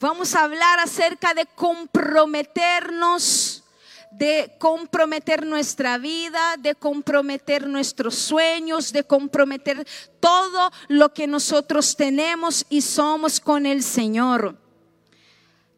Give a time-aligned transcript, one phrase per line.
[0.00, 3.64] Vamos a hablar acerca de comprometernos,
[4.12, 9.84] de comprometer nuestra vida, de comprometer nuestros sueños, de comprometer
[10.20, 14.56] todo lo que nosotros tenemos y somos con el Señor.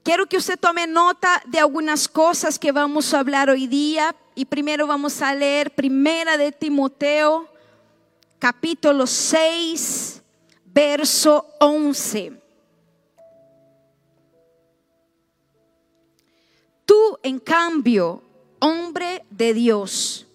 [0.02, 4.44] Quiero que usted tome nota de algunas cosas que vamos a hablar hoy día y
[4.44, 7.48] primero vamos a leer Primera de Timoteo,
[8.38, 10.20] capítulo 6,
[10.66, 12.39] verso 11.
[16.90, 18.20] Tú, en cambio,
[18.58, 20.26] hombre de Dios,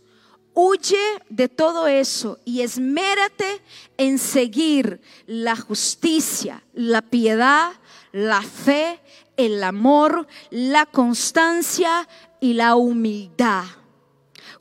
[0.54, 3.62] huye de todo eso y esmérate
[3.98, 7.74] en seguir la justicia, la piedad,
[8.14, 9.02] la fe,
[9.36, 12.08] el amor, la constancia
[12.40, 13.66] y la humildad.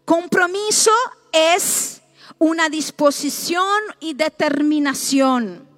[0.05, 0.91] Compromiso
[1.31, 2.03] es
[2.41, 3.69] una disposición
[4.01, 5.69] y determinación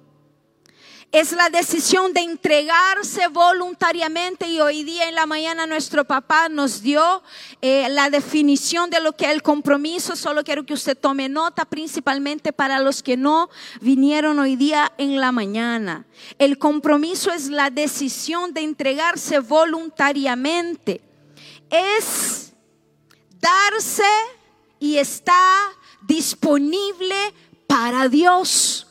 [1.11, 6.81] es la decisión de entregarse voluntariamente y hoy día en la mañana nuestro papá nos
[6.81, 7.23] dio
[7.61, 10.17] eh, la definición de lo que es el compromiso.
[10.17, 13.49] Solo quiero que usted tome nota principalmente para los que no
[13.79, 16.05] vinieron hoy día en la mañana.
[16.39, 21.01] El compromiso es la decisión de entregarse voluntariamente.
[21.69, 22.51] Es
[23.39, 24.03] darse
[24.79, 25.71] y está
[26.05, 27.15] disponible
[27.65, 28.86] para Dios.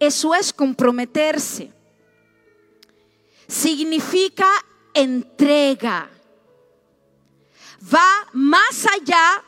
[0.00, 1.70] Eso es comprometerse.
[3.46, 4.48] Significa
[4.94, 6.10] entrega.
[7.94, 9.44] Va más allá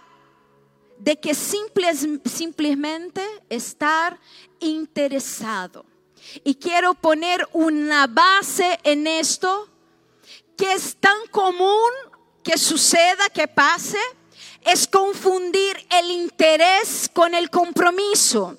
[0.99, 4.21] de que simplemente estar
[4.61, 5.85] interesado.
[6.45, 9.69] Y quiero poner una base en esto
[10.57, 11.91] que es tan común
[12.45, 13.99] que suceda, que pase,
[14.61, 18.57] es confundir el interés con el compromiso.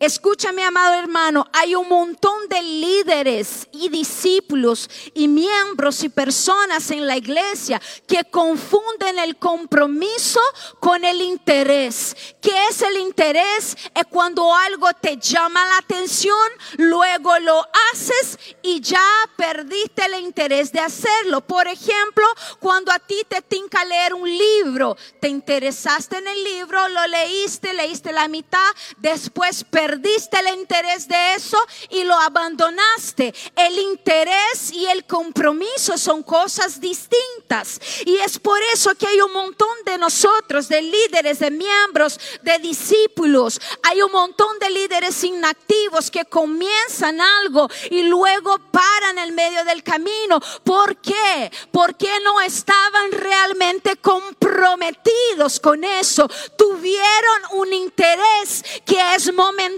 [0.00, 7.04] Escúchame, amado hermano, hay un montón de líderes y discípulos y miembros y personas en
[7.04, 10.38] la iglesia que confunden el compromiso
[10.78, 12.16] con el interés.
[12.40, 13.76] ¿Qué es el interés?
[13.92, 17.60] Es cuando algo te llama la atención, luego lo
[17.90, 19.02] haces y ya
[19.36, 21.40] perdiste el interés de hacerlo.
[21.40, 22.24] Por ejemplo,
[22.60, 27.74] cuando a ti te tinca leer un libro, te interesaste en el libro, lo leíste,
[27.74, 31.56] leíste la mitad, después perdiste perdiste el interés de eso
[31.88, 33.34] y lo abandonaste.
[33.56, 37.80] El interés y el compromiso son cosas distintas.
[38.04, 42.58] Y es por eso que hay un montón de nosotros, de líderes, de miembros, de
[42.58, 43.58] discípulos.
[43.82, 49.82] Hay un montón de líderes inactivos que comienzan algo y luego paran en medio del
[49.82, 50.38] camino.
[50.64, 51.50] ¿Por qué?
[51.72, 56.28] Porque no estaban realmente comprometidos con eso.
[56.58, 59.77] Tuvieron un interés que es momentáneo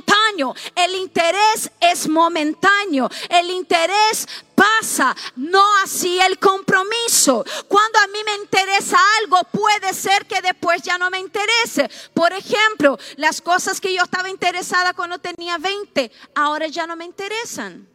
[0.74, 3.08] el interés es momentáneo.
[3.28, 7.44] El interés pasa, no así el compromiso.
[7.68, 11.90] Cuando a mí me interesa algo, puede ser que después ya no me interese.
[12.14, 17.04] Por ejemplo, las cosas que yo estaba interesada cuando tenía 20, ahora ya no me
[17.04, 17.88] interesan.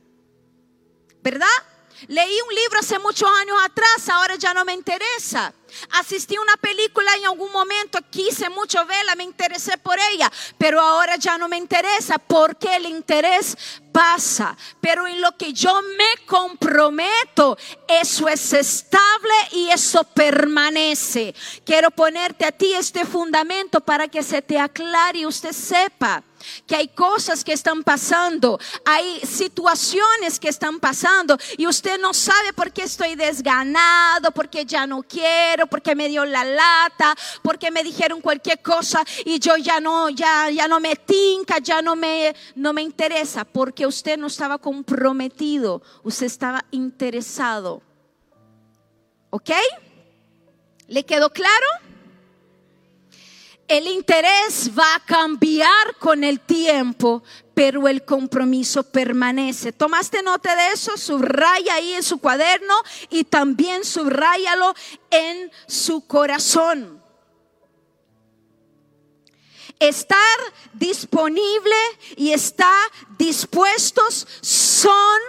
[1.22, 1.48] ¿Verdad?
[2.08, 5.54] Leí un libro hace muchos años atrás, ahora ya no me interesa.
[5.91, 10.81] Asistí a una película en algún momento, quise mucho verla, me interesé por ella, pero
[10.81, 13.58] ahora ya no me interesa porque el interés
[13.91, 14.58] pasa.
[14.81, 21.34] Pero en lo que yo me comprometo, eso es estable y eso permanece.
[21.66, 26.24] Quiero ponerte a ti este fundamento para que se te aclare y usted sepa
[26.68, 32.54] que hay cosas que están pasando, hay situaciones que están pasando y usted no sabe
[32.54, 37.84] por qué estoy desganado, porque ya no quiero porque me dio la lata, porque me
[37.84, 42.36] dijeron cualquier cosa y yo ya no, ya, ya no me tinca, ya no me,
[42.56, 47.82] no me interesa, porque usted no estaba comprometido, usted estaba interesado.
[49.30, 49.52] ¿Ok?
[50.88, 51.66] ¿Le quedó claro?
[53.68, 57.24] El interés va a cambiar con el tiempo,
[57.56, 59.72] pero el compromiso permanece.
[59.72, 60.96] ¿Tomaste nota de eso?
[60.98, 62.76] Subraya ahí en su cuaderno
[63.09, 64.76] y también subrayalo
[65.09, 67.02] en su corazón.
[69.79, 70.20] Estar
[70.73, 71.76] disponible
[72.17, 75.20] y estar dispuestos son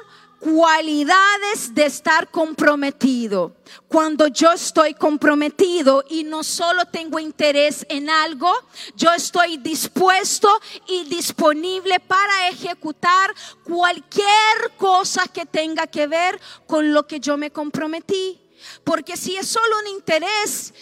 [0.40, 3.55] cualidades de estar comprometido.
[3.88, 8.52] Cuando yo estoy comprometido y no solo tengo interés en algo,
[8.94, 10.48] yo estoy dispuesto
[10.86, 13.34] y disponible para ejecutar
[13.64, 18.40] cualquier cosa que tenga que ver con lo que yo me comprometí.
[18.84, 20.72] Porque si es solo un interés,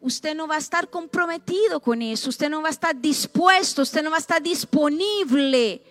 [0.00, 4.02] usted no va a estar comprometido con eso, usted no va a estar dispuesto, usted
[4.02, 5.82] no va a estar disponible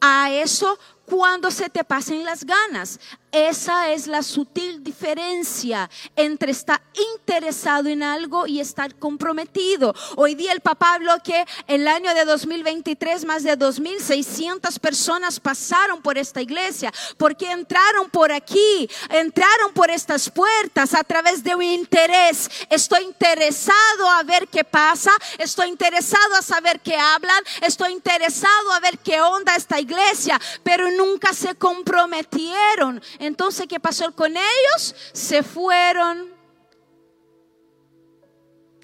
[0.00, 3.00] a eso cuando se te pasen las ganas.
[3.32, 6.82] Esa es la sutil diferencia entre estar
[7.14, 9.94] interesado en algo y estar comprometido.
[10.16, 16.02] Hoy día el papá habló que el año de 2023 más de 2.600 personas pasaron
[16.02, 16.92] por esta iglesia.
[17.18, 22.50] Porque entraron por aquí, entraron por estas puertas a través de un interés.
[22.68, 28.80] Estoy interesado a ver qué pasa, estoy interesado a saber qué hablan, estoy interesado a
[28.80, 34.94] ver qué onda esta iglesia, pero nunca se comprometieron entonces, ¿qué pasó con ellos?
[35.12, 36.32] Se fueron.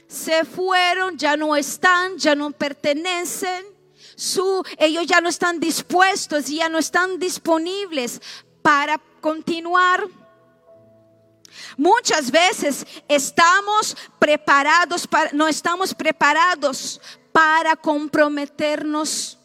[0.07, 3.65] Se fueron, ya no están, ya no pertenecen.
[4.15, 8.21] Su, ellos ya no están dispuestos ya no están disponibles
[8.61, 10.07] para continuar.
[11.79, 17.01] Muchas veces estamos preparados para, no estamos preparados
[17.33, 19.36] para comprometernos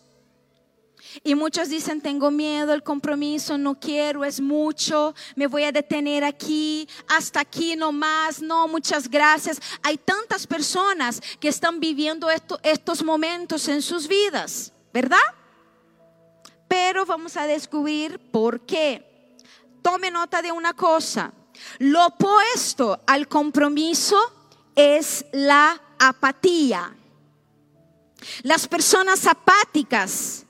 [1.24, 6.24] y muchos dicen, tengo miedo, el compromiso, no quiero, es mucho, me voy a detener
[6.24, 9.60] aquí, hasta aquí no más, no, muchas gracias.
[9.84, 15.18] Hay tantas personas que están viviendo estos momentos en sus vidas, ¿verdad?
[16.68, 19.38] Pero vamos a descubrir por qué.
[19.82, 21.34] Tome nota de una cosa.
[21.80, 24.18] Lo opuesto al compromiso
[24.76, 26.96] es la apatía.
[28.44, 30.46] Las personas apáticas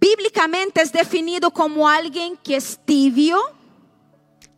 [0.00, 3.40] bíblicamente es definido como alguien que es tibio,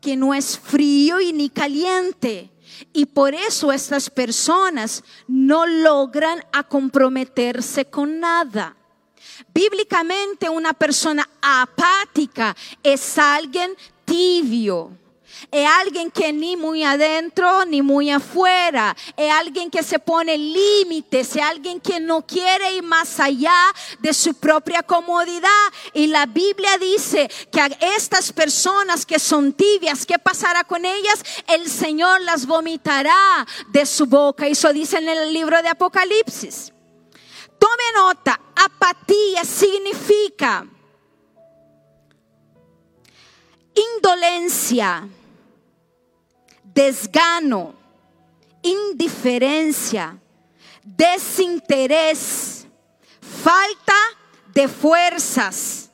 [0.01, 2.51] que no es frío y ni caliente.
[2.93, 8.77] Y por eso estas personas no logran a comprometerse con nada.
[9.53, 14.93] Bíblicamente una persona apática es alguien tibio,
[15.51, 18.97] es alguien que ni muy adentro ni muy afuera.
[19.17, 21.37] Es alguien que se pone límites.
[21.37, 23.57] Es alguien que no quiere ir más allá
[24.01, 25.49] de su propia comodidad.
[25.95, 27.67] Y la Biblia dice que a
[27.97, 31.23] estas personas que son tibias, ¿qué pasará con ellas?
[31.47, 34.47] El Señor las vomitará de su boca.
[34.47, 36.73] Eso dice en el libro de Apocalipsis.
[37.59, 40.67] Tome nota, apatía significa
[43.75, 45.09] indolencia
[46.81, 47.75] desgano,
[48.63, 50.19] indiferencia,
[50.83, 52.67] desinterés,
[53.21, 54.01] falta
[54.55, 55.91] de fuerzas.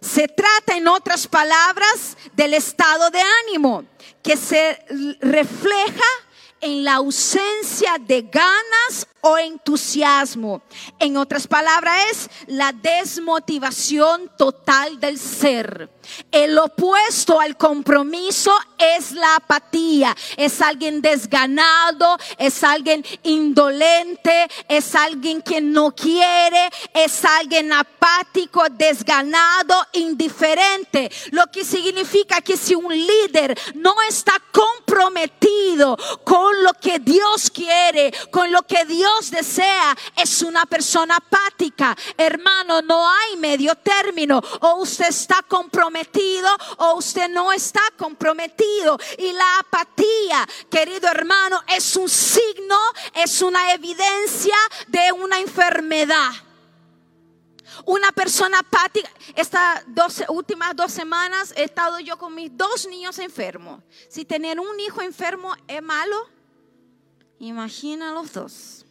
[0.00, 3.84] Se trata, en otras palabras, del estado de ánimo
[4.24, 4.84] que se
[5.20, 6.10] refleja
[6.60, 10.62] en la ausencia de ganas o entusiasmo.
[10.98, 15.90] En otras palabras, es la desmotivación total del ser.
[16.30, 20.16] El opuesto al compromiso es la apatía.
[20.36, 29.74] Es alguien desganado, es alguien indolente, es alguien que no quiere, es alguien apático, desganado,
[29.92, 31.10] indiferente.
[31.30, 38.12] Lo que significa que si un líder no está comprometido con lo que Dios quiere,
[38.30, 41.96] con lo que Dios desea es una persona apática.
[42.16, 44.42] Hermano, no hay medio término.
[44.60, 45.93] O usted está comprometido
[46.78, 48.98] o usted no está comprometido.
[49.18, 52.78] Y la apatía, querido hermano, es un signo,
[53.14, 54.56] es una evidencia
[54.88, 56.30] de una enfermedad.
[57.86, 59.84] Una persona apática, estas
[60.28, 63.82] últimas dos semanas he estado yo con mis dos niños enfermos.
[64.08, 66.28] Si tener un hijo enfermo es malo,
[67.40, 68.83] imagina los dos.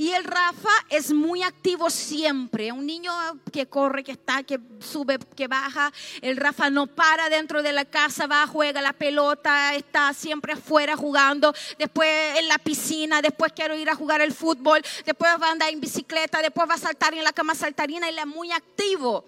[0.00, 3.12] Y el Rafa es muy activo siempre, un niño
[3.52, 5.92] que corre, que está, que sube, que baja.
[6.22, 10.96] El Rafa no para dentro de la casa, va, juega la pelota, está siempre afuera
[10.96, 15.52] jugando, después en la piscina, después quiero ir a jugar el fútbol, después va a
[15.52, 19.26] andar en bicicleta, después va a saltar en la cama saltarina, él es muy activo.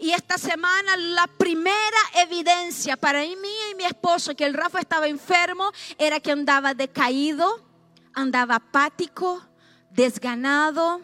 [0.00, 5.06] Y esta semana la primera evidencia para mí y mi esposo que el Rafa estaba
[5.06, 7.62] enfermo era que andaba decaído,
[8.14, 9.46] andaba apático,
[9.94, 11.00] desganado,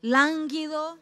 [0.00, 0.98] lánguido,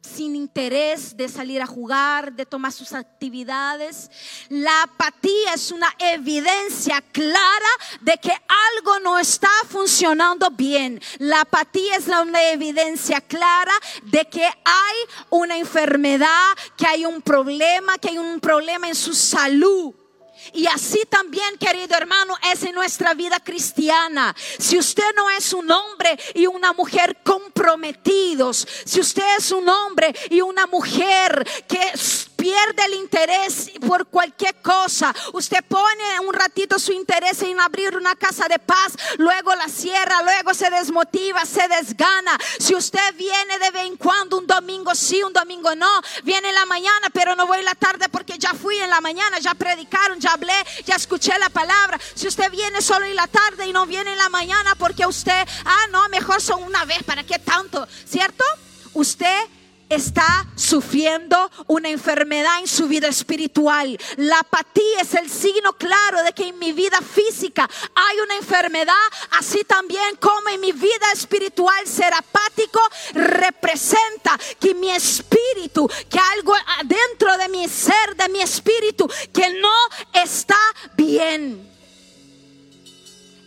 [0.00, 4.10] sin interés de salir a jugar, de tomar sus actividades.
[4.48, 7.68] La apatía es una evidencia clara
[8.00, 8.32] de que
[8.76, 11.00] algo no está funcionando bien.
[11.18, 13.74] La apatía es una evidencia clara
[14.04, 14.96] de que hay
[15.30, 19.94] una enfermedad, que hay un problema, que hay un problema en su salud.
[20.52, 24.34] Y así también, querido hermano, es en nuestra vida cristiana.
[24.58, 30.14] Si usted no es un hombre y una mujer comprometidos, si usted es un hombre
[30.30, 31.92] y una mujer que
[32.38, 35.14] pierde el interés por cualquier cosa.
[35.32, 40.22] Usted pone un ratito su interés en abrir una casa de paz, luego la cierra,
[40.22, 42.38] luego se desmotiva, se desgana.
[42.60, 46.54] Si usted viene de vez en cuando, un domingo sí, un domingo no, viene en
[46.54, 49.54] la mañana, pero no voy en la tarde porque ya fui en la mañana, ya
[49.54, 50.54] predicaron, ya hablé,
[50.86, 51.98] ya escuché la palabra.
[52.14, 55.46] Si usted viene solo en la tarde y no viene en la mañana porque usted,
[55.64, 57.86] ah, no, mejor son una vez, ¿para qué tanto?
[58.06, 58.44] ¿Cierto?
[58.94, 59.57] Usted
[59.88, 63.98] está sufriendo una enfermedad en su vida espiritual.
[64.16, 68.94] La apatía es el signo claro de que en mi vida física hay una enfermedad,
[69.38, 72.80] así también como en mi vida espiritual ser apático
[73.14, 79.74] representa que mi espíritu, que algo adentro de mi ser, de mi espíritu, que no
[80.12, 80.58] está
[80.96, 81.66] bien.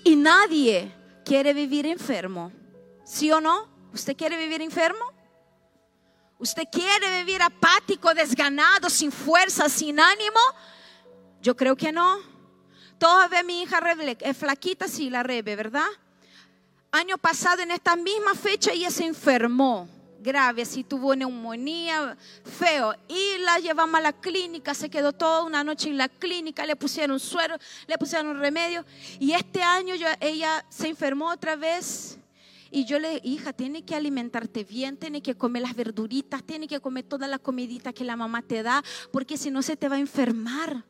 [0.04, 0.92] Y nadie
[1.24, 2.52] quiere vivir enfermo.
[3.06, 3.68] ¿Sí o no?
[3.94, 5.11] ¿Usted quiere vivir enfermo?
[6.42, 10.40] ¿Usted quiere vivir apático, desganado, sin fuerza, sin ánimo?
[11.40, 12.18] Yo creo que no.
[12.98, 13.80] Todavía mi hija
[14.20, 15.86] es flaquita, sí, la rebe, ¿verdad?
[16.92, 19.88] Año pasado, en esta misma fecha, ella se enfermó
[20.20, 22.96] grave, así tuvo neumonía, feo.
[23.08, 26.76] Y la llevamos a la clínica, se quedó toda una noche en la clínica, le
[26.76, 27.56] pusieron suero,
[27.86, 28.84] le pusieron remedio.
[29.20, 32.18] Y este año ella se enfermó otra vez
[32.72, 36.80] y yo le, hija, tiene que alimentarte bien, tiene que comer las verduritas, tiene que
[36.80, 39.98] comer toda la comidita que la mamá te da, porque si no se te va
[39.98, 40.86] a enfermar.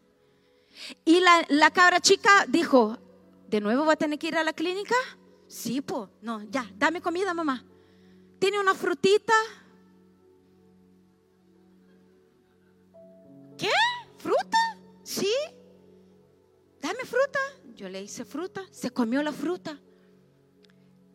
[1.04, 3.00] Y la, la cabra chica dijo,
[3.50, 4.94] ¿de nuevo va a tener que ir a la clínica?
[5.48, 7.66] Sí, pues, no, ya, dame comida, mamá.
[8.38, 9.34] ¿Tiene una frutita?
[13.58, 13.72] ¿Qué?
[14.20, 14.78] ¿Fruta?
[15.04, 15.34] Sí.
[16.80, 17.40] Dame fruta.
[17.76, 19.80] Yo le hice fruta, se comió la fruta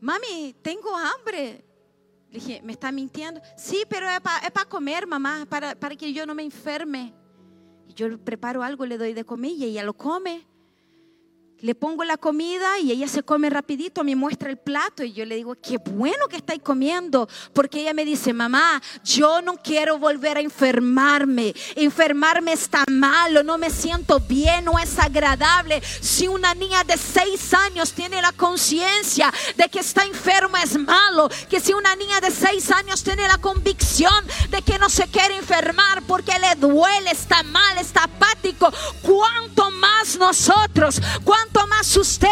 [0.01, 1.65] mami, tengo hambre.
[2.31, 3.41] Le dije, ¿me está mintiendo?
[3.57, 7.15] Sí, pero es para comer, mamá, para, para que yo no me enferme.
[7.89, 10.47] Y yo preparo algo, le doy de comer y ella lo come
[11.61, 15.25] le pongo la comida y ella se come rapidito, me muestra el plato y yo
[15.25, 19.99] le digo, qué bueno que estáis comiendo, porque ella me dice, mamá, yo no quiero
[19.99, 25.83] volver a enfermarme, enfermarme está malo, no me siento bien, no es agradable.
[26.01, 31.29] Si una niña de seis años tiene la conciencia de que está enferma es malo,
[31.49, 35.37] que si una niña de seis años tiene la convicción de que no se quiere
[35.37, 38.71] enfermar porque le duele, está mal, está apático,
[39.03, 41.01] ¿cuánto más nosotros?
[41.25, 42.29] ¿Cuánto más usted,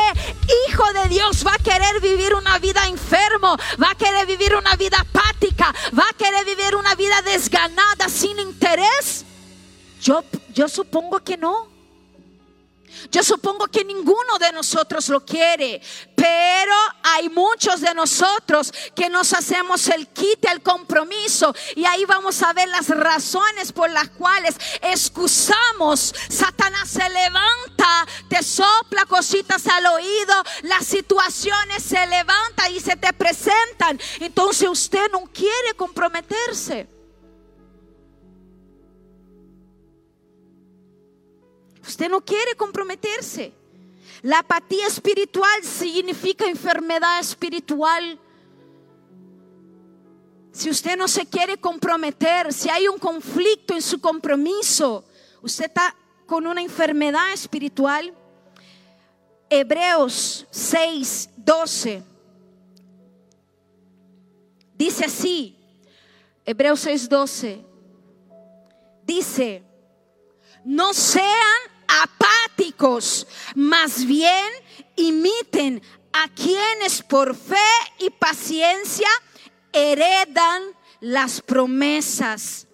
[0.68, 3.56] hijo de Dios, va a querer vivir una vida enfermo?
[3.82, 5.74] ¿Va a querer vivir una vida apática?
[5.96, 9.24] ¿Va a querer vivir una vida desganada, sin interés?
[10.02, 11.73] Yo, yo supongo que no.
[13.10, 15.80] Yo supongo que ninguno de nosotros lo quiere,
[16.14, 22.42] pero hay muchos de nosotros que nos hacemos el quite, el compromiso, y ahí vamos
[22.42, 26.14] a ver las razones por las cuales excusamos.
[26.28, 33.12] Satanás se levanta, te sopla cositas al oído, las situaciones se levantan y se te
[33.12, 34.00] presentan.
[34.20, 36.93] Entonces usted no quiere comprometerse.
[41.86, 43.52] Usted no quiere comprometerse.
[44.22, 48.18] La apatía espiritual significa enfermedad espiritual.
[50.50, 55.04] Si usted no se quiere comprometer, si hay un conflicto en su compromiso,
[55.42, 55.94] usted está
[56.26, 58.14] con una enfermedad espiritual.
[59.50, 62.02] Hebreos 6, 12.
[64.74, 65.56] Dice así,
[66.46, 67.64] Hebreos 6, 12.
[69.04, 69.62] Dice,
[70.64, 71.73] no sean
[73.54, 74.46] más bien
[74.96, 75.82] imiten
[76.12, 77.56] a quienes por fe
[77.98, 79.08] y paciencia
[79.72, 80.62] heredan
[81.00, 82.66] las promesas.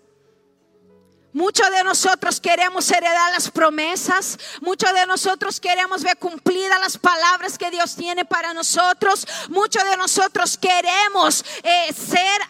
[1.32, 4.36] Muchos de nosotros queremos heredar las promesas.
[4.60, 9.26] Muchos de nosotros queremos ver cumplidas las palabras que Dios tiene para nosotros.
[9.48, 12.40] Muchos de nosotros queremos eh, ser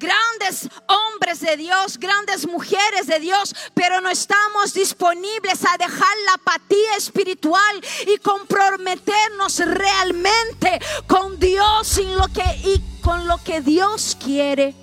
[0.00, 6.34] grandes hombres de Dios, grandes mujeres de Dios, pero no estamos disponibles a dejar la
[6.34, 14.74] apatía espiritual y comprometernos realmente con Dios y, con lo que Dios quiere.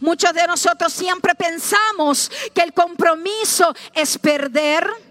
[0.00, 5.05] Muchos de nosotros siempre pensamos que el compromiso es perder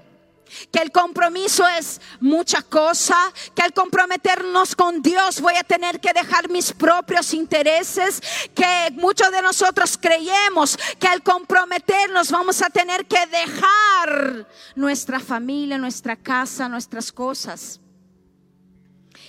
[0.72, 3.16] que el compromiso es mucha cosa,
[3.56, 8.22] que al comprometernos con Dios voy a tener que dejar mis propios intereses,
[8.54, 15.78] que muchos de nosotros creemos que al comprometernos vamos a tener que dejar nuestra familia,
[15.78, 17.80] nuestra casa, nuestras cosas.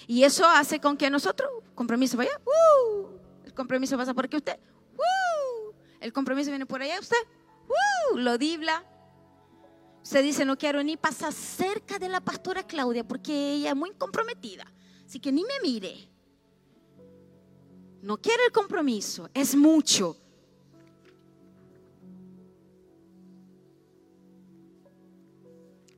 [0.06, 3.06] Y eso hace con que nosotros, compromiso vaya, uh,
[3.44, 4.58] el compromiso pasa por aquí usted,
[4.94, 7.16] uh, el compromiso viene por allá usted,
[7.68, 8.85] Uh, lo dibla.
[10.06, 13.90] Usted dice, no quiero ni pasar cerca de la pastora Claudia porque ella es muy
[13.94, 14.64] comprometida.
[15.04, 16.08] Así que ni me mire.
[18.02, 20.16] No quiere el compromiso, es mucho.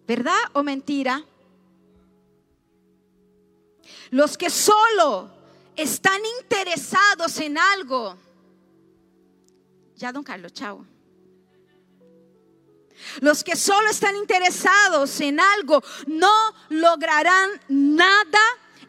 [0.07, 1.23] ¿Verdad o mentira?
[4.09, 5.29] Los que solo
[5.77, 8.17] están interesados en algo.
[9.97, 10.98] Ya, don Carlos, chao.
[13.21, 16.33] Los que solo están interesados en algo no
[16.69, 18.41] lograrán nada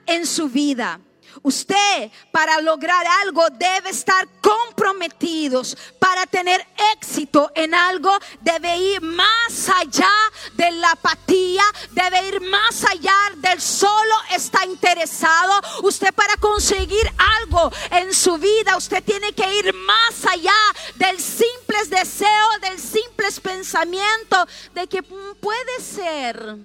[0.05, 0.99] en su vida.
[1.41, 5.77] Usted para lograr algo debe estar comprometidos.
[5.99, 10.11] Para tener éxito en algo debe ir más allá
[10.53, 15.61] de la apatía, debe ir más allá del solo está interesado.
[15.83, 20.55] Usted para conseguir algo en su vida, usted tiene que ir más allá
[20.95, 23.09] del simple deseo, del simple
[23.39, 26.57] pensamiento de que puede ser.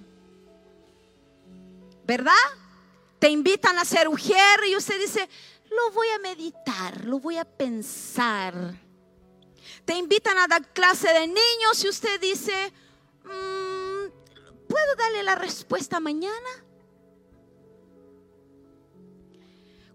[2.06, 2.32] ¿Verdad?
[3.24, 5.26] Te invitan a hacer ujier y usted dice,
[5.70, 8.54] lo voy a meditar, lo voy a pensar.
[9.86, 12.52] Te invitan a dar clase de niños y usted dice,
[13.24, 16.50] mm, ¿puedo darle la respuesta mañana?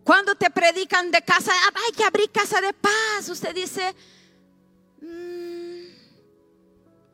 [0.04, 1.52] Cuando te predican de casa,
[1.86, 3.94] hay que abrir casa de paz, usted dice,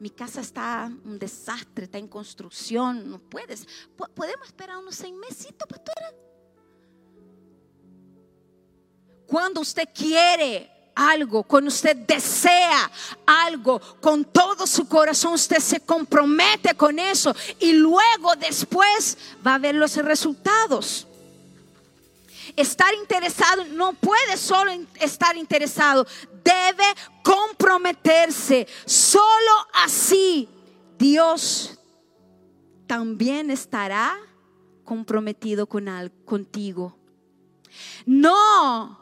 [0.05, 3.67] mi casa está un desastre, está en construcción, no puedes.
[4.13, 6.13] ¿Podemos esperar unos seis meses, pastora?
[9.25, 12.91] Cuando usted quiere algo, cuando usted desea
[13.25, 19.57] algo con todo su corazón, usted se compromete con eso y luego después va a
[19.57, 21.07] ver los resultados.
[22.55, 24.71] Estar interesado no puede solo
[25.01, 26.05] estar interesado,
[26.45, 26.85] debe
[27.23, 28.67] comprometerse.
[28.85, 30.47] Solo así
[30.97, 31.79] Dios
[32.87, 34.15] también estará
[34.83, 35.89] comprometido con
[36.23, 36.97] contigo.
[38.05, 38.99] No,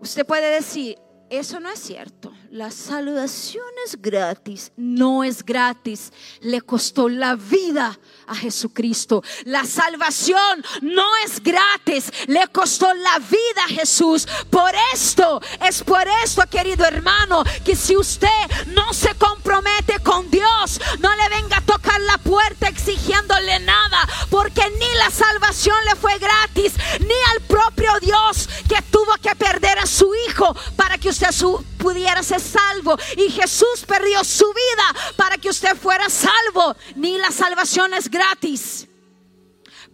[0.00, 0.96] usted puede decir,
[1.28, 2.32] eso no es cierto.
[2.52, 4.72] La salvación es gratis.
[4.76, 6.12] No es gratis.
[6.40, 9.22] Le costó la vida a Jesucristo.
[9.44, 12.10] La salvación no es gratis.
[12.26, 14.26] Le costó la vida a Jesús.
[14.50, 18.26] Por esto, es por esto, querido hermano, que si usted
[18.74, 24.08] no se compromete con Dios, no le venga a tocar la puerta exigiéndole nada.
[24.28, 29.78] Porque ni la salvación le fue gratis, ni al propio Dios que tuvo que perder
[29.78, 31.30] a su hijo para que usted
[31.78, 32.96] pudiera ser salvo.
[33.16, 36.74] Y Jesús perdió su vida para que usted fuera salvo.
[36.96, 38.86] Ni la salvación es gratis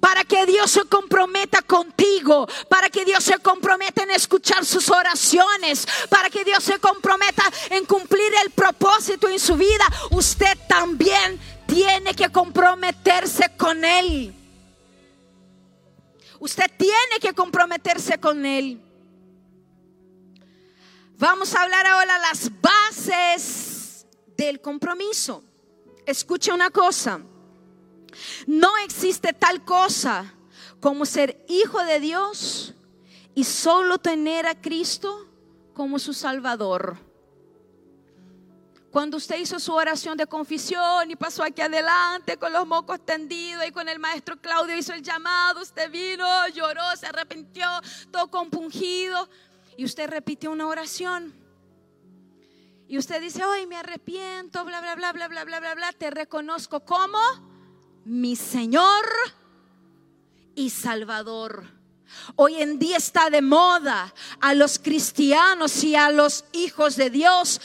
[0.01, 5.87] para que Dios se comprometa contigo, para que Dios se comprometa en escuchar sus oraciones,
[6.09, 12.15] para que Dios se comprometa en cumplir el propósito en su vida, usted también tiene
[12.15, 14.35] que comprometerse con Él.
[16.39, 18.86] Usted tiene que comprometerse con Él.
[21.19, 25.43] Vamos a hablar ahora las bases del compromiso.
[26.05, 27.21] Escuche una cosa.
[28.47, 30.35] No existe tal cosa
[30.79, 32.75] como ser hijo de Dios
[33.35, 35.27] y solo tener a Cristo
[35.73, 36.99] como su Salvador.
[38.91, 43.67] Cuando usted hizo su oración de confesión y pasó aquí adelante con los mocos tendidos
[43.67, 47.67] y con el maestro Claudio hizo el llamado, usted vino, lloró, se arrepintió,
[48.11, 49.29] todo compungido
[49.77, 51.35] y usted repite una oración.
[52.89, 56.11] Y usted dice, hoy me arrepiento, bla, bla, bla, bla, bla, bla, bla, bla, te
[56.11, 57.19] reconozco como
[58.05, 59.05] mi Señor
[60.55, 61.69] y Salvador.
[62.37, 67.61] Hoy en día está de moda a los cristianos y a los hijos de Dios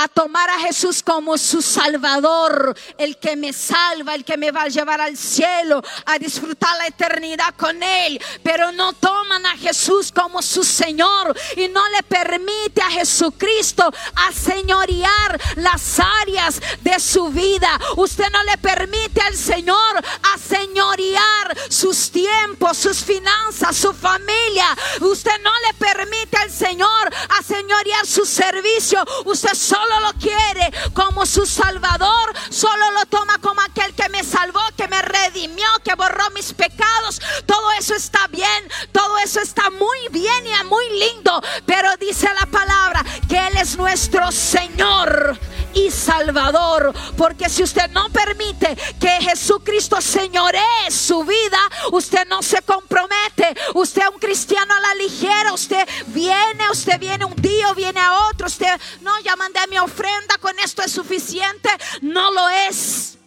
[0.00, 4.62] a tomar a Jesús como su Salvador, el que me salva, el que me va
[4.62, 8.22] a llevar al cielo, a disfrutar la eternidad con Él.
[8.44, 14.32] Pero no toman a Jesús como su Señor y no le permite a Jesucristo a
[14.32, 17.80] señorear las áreas de su vida.
[17.96, 24.76] Usted no le permite al Señor a señorear sus tiempos, sus finanzas, su familia.
[25.00, 29.04] Usted no le permite al Señor a señorear su servicio.
[29.24, 34.22] Usted solo solo lo quiere como su Salvador, solo lo toma como aquel que me
[34.22, 37.20] salvó, que me redimió, que borró mis pecados.
[37.46, 42.46] Todo eso está bien, todo eso está muy bien y muy lindo, pero dice la
[42.46, 45.38] palabra que Él es nuestro Señor
[45.74, 46.92] y Salvador.
[47.16, 51.58] Porque si usted no permite que Jesucristo señoree su vida,
[51.92, 53.54] usted no se compromete.
[53.74, 55.52] Usted es un cristiano a la ligera.
[55.52, 58.46] Usted viene, usted viene un día, viene a otro.
[58.46, 61.68] Usted, no, ya mandé mi ofrenda, con esto es suficiente.
[62.02, 63.18] No lo es.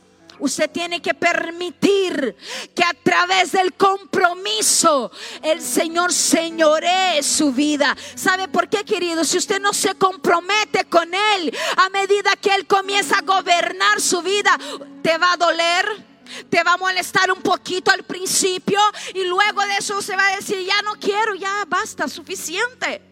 [0.42, 2.36] Usted tiene que permitir
[2.74, 5.12] que a través del compromiso
[5.44, 7.96] el Señor señoree su vida.
[8.16, 9.24] ¿Sabe por qué, querido?
[9.24, 14.24] Si usted no se compromete con Él, a medida que Él comienza a gobernar su
[14.24, 14.58] vida,
[15.04, 16.12] te va a doler
[16.50, 18.80] te va a molestar un poquito al principio
[19.14, 23.11] y luego de eso se va a decir, ya no quiero, ya basta, suficiente.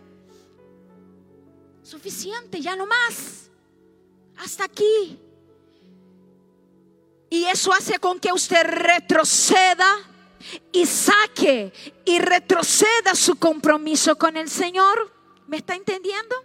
[1.89, 3.49] Suficiente, ya no más.
[4.37, 5.19] Hasta aquí.
[7.31, 9.97] Y eso hace con que usted retroceda
[10.71, 11.73] y saque
[12.05, 15.11] y retroceda su compromiso con el Señor.
[15.47, 16.35] ¿Me está entendiendo?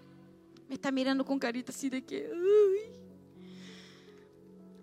[0.66, 2.30] Me está mirando con carita así de que...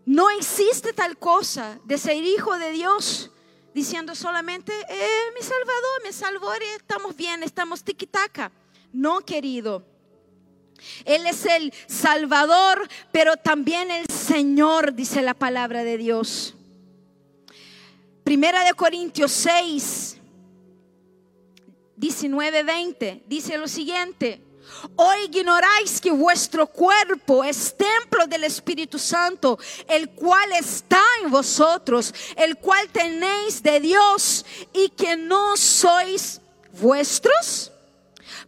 [0.06, 3.32] No existe tal cosa de ser hijo de Dios
[3.74, 8.52] diciendo solamente, eh, mi Salvador, mi Salvador, estamos bien, estamos tiquitaca.
[8.94, 9.91] No, querido.
[11.06, 16.56] Él es el Salvador, pero también el Señor, dice la palabra de Dios.
[18.24, 20.18] Primera de Corintios 6,
[21.96, 24.42] 19, 20, dice lo siguiente.
[24.96, 32.14] O ignoráis que vuestro cuerpo es templo del Espíritu Santo, el cual está en vosotros,
[32.38, 36.40] el cual tenéis de Dios y que no sois
[36.80, 37.71] vuestros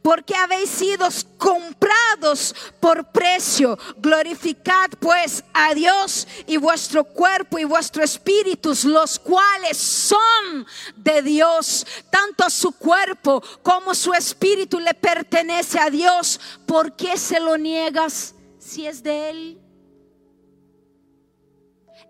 [0.03, 3.79] porque habéis sido comprados por precio.
[3.97, 11.87] Glorificad pues a Dios y vuestro cuerpo y vuestro espíritu, los cuales son de Dios.
[12.11, 16.39] Tanto su cuerpo como su espíritu le pertenece a Dios.
[16.67, 19.59] ¿Por qué se lo niegas si es de Él?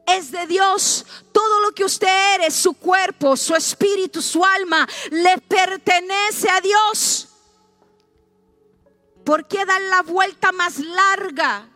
[0.06, 1.06] es de Dios.
[1.32, 7.33] Todo lo que usted eres, su cuerpo, su espíritu, su alma, le pertenece a Dios.
[9.24, 11.70] ¿Por qué dar la vuelta más larga?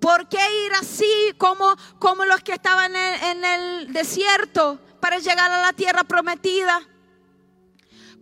[0.00, 5.62] ¿Por qué ir así como, como los que estaban en, el desierto para llegar a
[5.62, 6.80] la tierra prometida?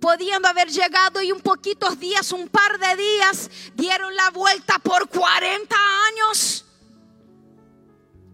[0.01, 5.09] Pudiendo haber llegado y un poquitos días, un par de días, dieron la vuelta por
[5.09, 5.77] 40
[6.09, 6.65] años.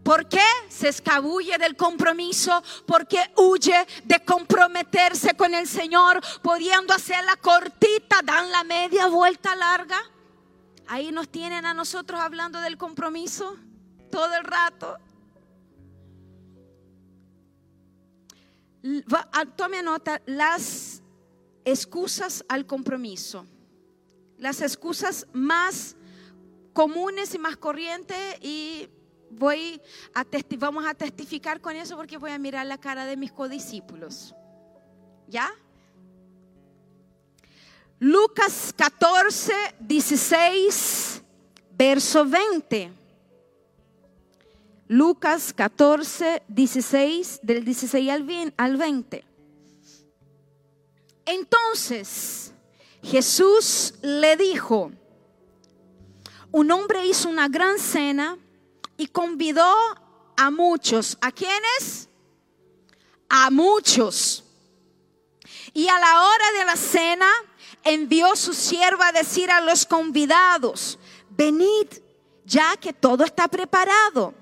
[0.09, 0.40] ¿Por qué?
[0.71, 8.23] Se escabulle del compromiso, porque huye de comprometerse con el Señor, pudiendo hacer la cortita,
[8.25, 9.99] dan la media vuelta larga.
[10.87, 13.59] Ahí nos tienen a nosotros hablando del compromiso
[14.11, 14.97] todo el rato.
[19.33, 21.03] Ah, tome nota, las
[21.66, 23.44] excusas al compromiso,
[24.38, 25.97] las excusas más
[26.73, 28.88] comunes y más corrientes y
[29.31, 29.81] voy
[30.14, 30.25] a
[30.59, 34.35] vamos a testificar con eso porque voy a mirar la cara de mis codiscípulos.
[35.29, 35.51] ¿Ya?
[38.01, 41.23] Lucas 14, 16,
[41.77, 42.93] verso 20.
[44.88, 48.11] Lucas 14, 16, del 16
[48.57, 49.25] al 20.
[51.27, 52.55] Entonces
[53.03, 54.93] Jesús le dijo,
[56.51, 58.38] un hombre hizo una gran cena
[58.99, 59.73] y convidó
[60.37, 61.17] a muchos.
[61.23, 62.11] ¿A quiénes?
[63.31, 64.45] A muchos.
[65.73, 67.31] Y a la hora de la cena
[67.85, 70.99] envió su sierva a decir a los convidados,
[71.31, 71.87] venid,
[72.45, 74.35] ya que todo está preparado.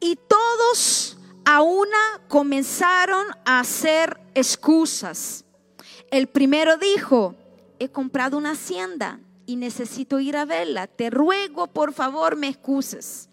[0.00, 5.44] Y todos a una comenzaron a hacer excusas.
[6.10, 7.36] El primero dijo,
[7.78, 10.86] he comprado una hacienda y necesito ir a verla.
[10.86, 13.29] Te ruego, por favor, me excuses.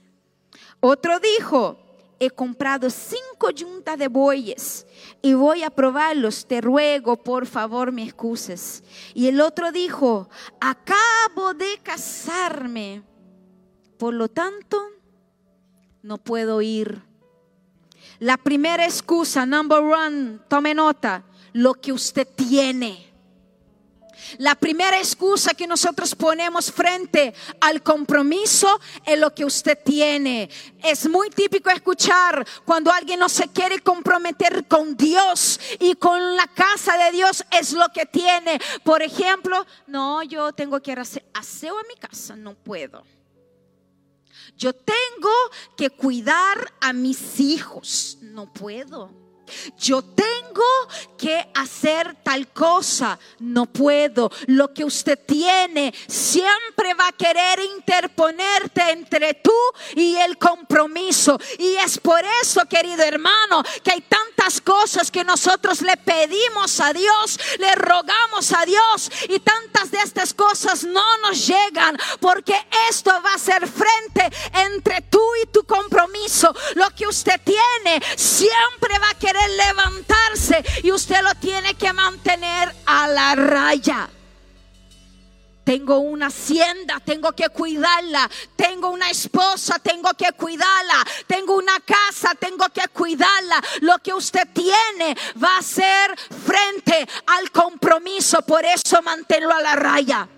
[0.80, 1.80] Otro dijo,
[2.20, 4.86] he comprado cinco yuntas de bueyes
[5.22, 8.84] y voy a probarlos, te ruego, por favor, me excuses.
[9.14, 13.04] Y el otro dijo, acabo de casarme,
[13.98, 14.82] por lo tanto,
[16.02, 17.02] no puedo ir.
[18.20, 23.07] La primera excusa, number one, tome nota, lo que usted tiene.
[24.38, 30.50] La primera excusa que nosotros ponemos frente al compromiso es lo que usted tiene.
[30.84, 36.48] Es muy típico escuchar cuando alguien no se quiere comprometer con Dios y con la
[36.48, 38.60] casa de Dios es lo que tiene.
[38.84, 43.04] Por ejemplo, no, yo tengo que hacer aseo en mi casa, no puedo.
[44.56, 45.30] Yo tengo
[45.76, 49.27] que cuidar a mis hijos, no puedo.
[49.78, 50.64] Yo tengo
[51.18, 54.32] que hacer tal cosa, no puedo.
[54.48, 59.54] Lo que usted tiene siempre va a querer interponerte entre tú
[59.96, 61.40] y el compromiso.
[61.58, 66.94] Y es por eso, querido hermano, que hay tantas cosas que nosotros le pedimos a
[66.94, 72.56] Dios, le rogamos a Dios y tantas de estas cosas no nos llegan porque
[72.90, 76.54] esto va a ser frente entre tú y tu compromiso.
[76.76, 82.74] Lo que usted tiene siempre va a querer levantarse y usted lo tiene que mantener
[82.86, 84.10] a la raya.
[85.68, 88.30] Tengo una hacienda, tengo que cuidarla.
[88.56, 91.06] Tengo una esposa, tengo que cuidarla.
[91.28, 93.62] Tengo una casa, tengo que cuidarla.
[93.82, 98.42] Lo que usted tiene va a ser frente al compromiso.
[98.44, 100.30] Por eso manténlo a la raya.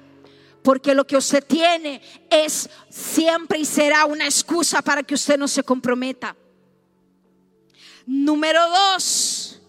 [0.64, 5.48] Porque lo que usted tiene es siempre y será una excusa para que usted no
[5.48, 6.36] se comprometa.
[8.12, 9.62] Número dos,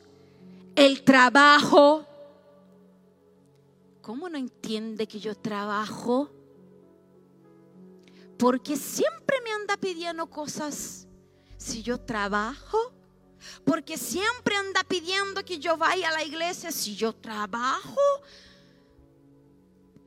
[0.75, 2.07] el trabajo.
[4.01, 6.31] ¿Cómo no entiende que yo trabajo?
[8.39, 11.07] Porque siempre me anda pidiendo cosas.
[11.59, 12.95] Si yo trabajo,
[13.67, 16.73] porque siempre anda pidiendo que yo vaya a la iglesia.
[16.73, 18.01] Si yo trabajo,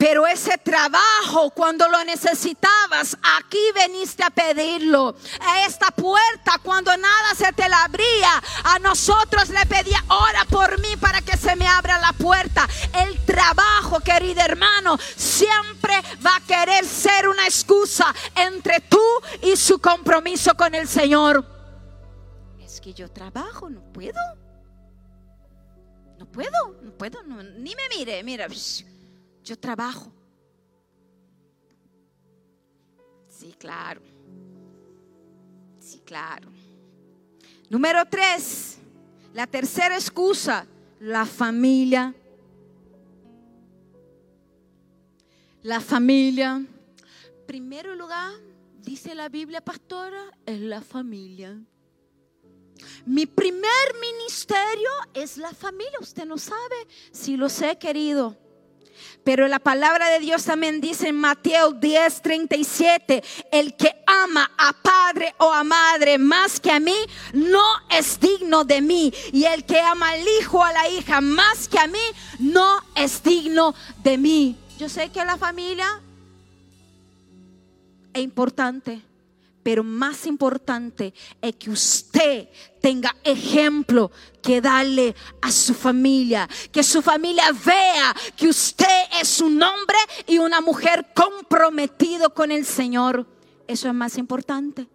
[0.03, 5.15] pero ese trabajo, cuando lo necesitabas, aquí veniste a pedirlo.
[5.39, 10.77] A esta puerta, cuando nada se te la abría, a nosotros le pedía, ora por
[10.81, 12.67] mí para que se me abra la puerta.
[12.93, 18.99] El trabajo, querido hermano, siempre va a querer ser una excusa entre tú
[19.41, 21.45] y su compromiso con el Señor.
[22.59, 24.19] Es que yo trabajo, no puedo.
[26.19, 28.49] No puedo, no puedo, ni me mire, mira.
[29.43, 30.11] Yo trabajo.
[33.27, 34.01] Sí, claro.
[35.79, 36.49] Sí, claro.
[37.69, 38.77] Número tres,
[39.33, 40.65] la tercera excusa,
[40.99, 42.13] la familia.
[45.61, 46.65] La familia.
[47.45, 48.31] Primero lugar,
[48.81, 51.59] dice la Biblia pastora, es la familia.
[53.05, 55.99] Mi primer ministerio es la familia.
[55.99, 58.37] Usted no sabe si lo sé, querido.
[59.23, 64.73] Pero la palabra de Dios también dice en Mateo 10, 37, el que ama a
[64.73, 66.95] padre o a madre más que a mí,
[67.33, 69.13] no es digno de mí.
[69.31, 71.99] Y el que ama al hijo o a la hija más que a mí,
[72.39, 74.57] no es digno de mí.
[74.77, 76.01] Yo sé que la familia
[78.13, 79.01] es importante
[79.63, 82.49] pero más importante es que usted
[82.81, 88.85] tenga ejemplo que darle a su familia, que su familia vea que usted
[89.21, 89.97] es un hombre
[90.27, 93.25] y una mujer comprometido con el Señor.
[93.65, 94.87] Eso es más importante.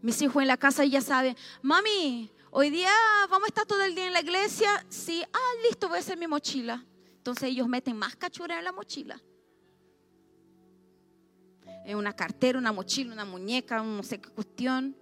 [0.00, 2.92] Mis hijos en la casa ya saben, mami, hoy día
[3.28, 4.86] vamos a estar todo el día en la iglesia.
[4.88, 6.84] Sí, ah, listo, voy a hacer mi mochila.
[7.16, 9.20] Entonces ellos meten más cachura en la mochila
[11.96, 14.96] una cartera, una mochila, una muñeca, no sé qué cuestión.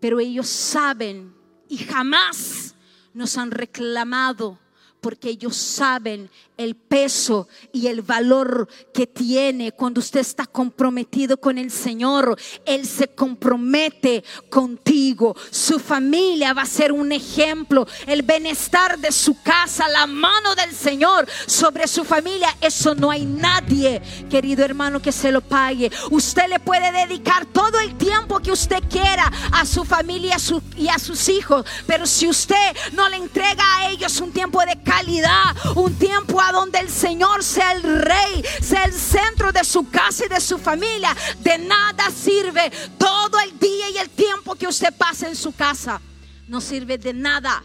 [0.00, 1.34] Pero ellos saben
[1.68, 2.74] y jamás
[3.14, 4.58] nos han reclamado
[5.00, 6.30] porque ellos saben
[6.62, 12.38] el peso y el valor que tiene cuando usted está comprometido con el Señor.
[12.64, 15.36] Él se compromete contigo.
[15.50, 17.86] Su familia va a ser un ejemplo.
[18.06, 22.56] El bienestar de su casa, la mano del Señor sobre su familia.
[22.60, 25.90] Eso no hay nadie, querido hermano, que se lo pague.
[26.10, 30.36] Usted le puede dedicar todo el tiempo que usted quiera a su familia
[30.76, 31.66] y a sus hijos.
[31.86, 32.56] Pero si usted
[32.92, 37.42] no le entrega a ellos un tiempo de calidad, un tiempo a donde el Señor
[37.42, 42.10] sea el rey, sea el centro de su casa y de su familia, de nada
[42.10, 46.00] sirve todo el día y el tiempo que usted pase en su casa.
[46.46, 47.64] No sirve de nada.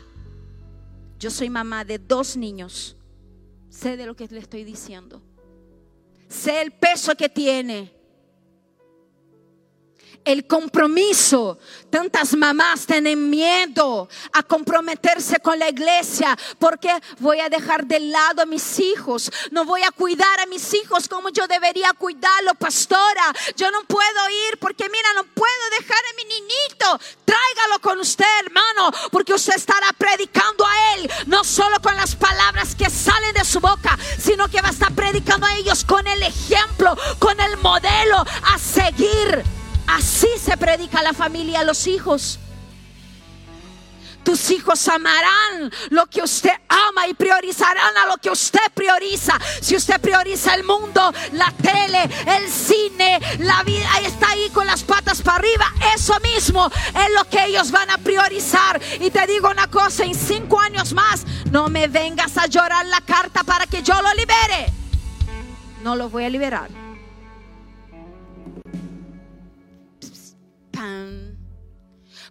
[1.20, 2.96] Yo soy mamá de dos niños.
[3.70, 5.22] Sé de lo que le estoy diciendo.
[6.30, 7.97] Sé el peso que tiene
[10.26, 11.58] el compromiso.
[11.90, 18.42] Tantas mamás tienen miedo a comprometerse con la iglesia porque voy a dejar de lado
[18.42, 19.32] a mis hijos.
[19.52, 23.34] No voy a cuidar a mis hijos como yo debería cuidarlo, pastora.
[23.56, 27.00] Yo no puedo ir porque mira, no puedo dejar a mi niñito.
[27.26, 32.76] Tráigalo con usted, hermano, porque usted estará predicando a él, no solo con las palabras
[32.76, 36.22] que salen de su boca, sino que va a estar predicando a ellos con el
[36.24, 39.44] ejemplo, con el modelo a seguir.
[39.88, 42.40] Así se predica la familia, a los hijos.
[44.28, 49.40] Tus hijos amarán lo que usted ama y priorizarán a lo que usted prioriza.
[49.62, 54.84] Si usted prioriza el mundo, la tele, el cine, la vida, está ahí con las
[54.84, 58.82] patas para arriba, eso mismo es lo que ellos van a priorizar.
[59.00, 63.00] Y te digo una cosa, en cinco años más, no me vengas a llorar la
[63.00, 64.74] carta para que yo lo libere.
[65.84, 66.87] No lo voy a liberar.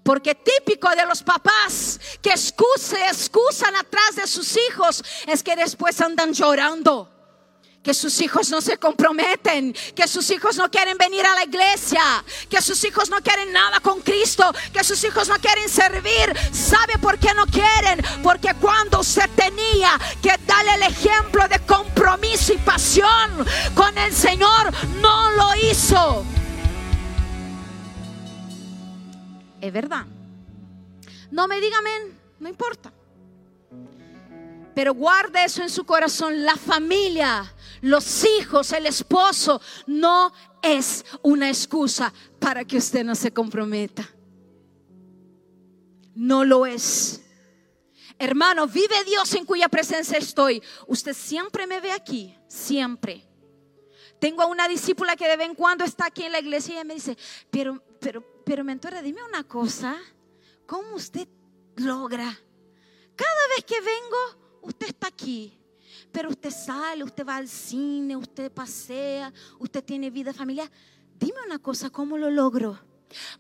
[0.02, 6.32] Porque típico de los papás que excusan atrás de sus hijos es que después andan
[6.32, 7.12] llorando
[7.86, 12.02] que sus hijos no se comprometen, que sus hijos no quieren venir a la iglesia,
[12.50, 16.36] que sus hijos no quieren nada con Cristo, que sus hijos no quieren servir.
[16.50, 18.04] ¿Sabe por qué no quieren?
[18.24, 24.72] Porque cuando usted tenía que darle el ejemplo de compromiso y pasión con el Señor,
[25.00, 26.24] no lo hizo.
[29.66, 30.06] Es verdad.
[31.30, 32.92] No me diga amén, no importa.
[34.76, 36.44] Pero guarde eso en su corazón.
[36.44, 43.32] La familia, los hijos, el esposo, no es una excusa para que usted no se
[43.32, 44.08] comprometa.
[46.14, 47.22] No lo es.
[48.18, 50.62] Hermano, vive Dios en cuya presencia estoy.
[50.86, 53.26] Usted siempre me ve aquí, siempre.
[54.20, 56.84] Tengo a una discípula que de vez en cuando está aquí en la iglesia y
[56.84, 57.18] me dice,
[57.50, 59.96] pero, pero, pero mentora, dime una cosa,
[60.66, 61.26] ¿cómo usted
[61.74, 62.32] logra?
[63.16, 65.58] Cada vez que vengo, usted está aquí,
[66.12, 70.70] pero usted sale, usted va al cine, usted pasea, usted tiene vida familiar.
[71.18, 72.78] Dime una cosa, ¿cómo lo logro?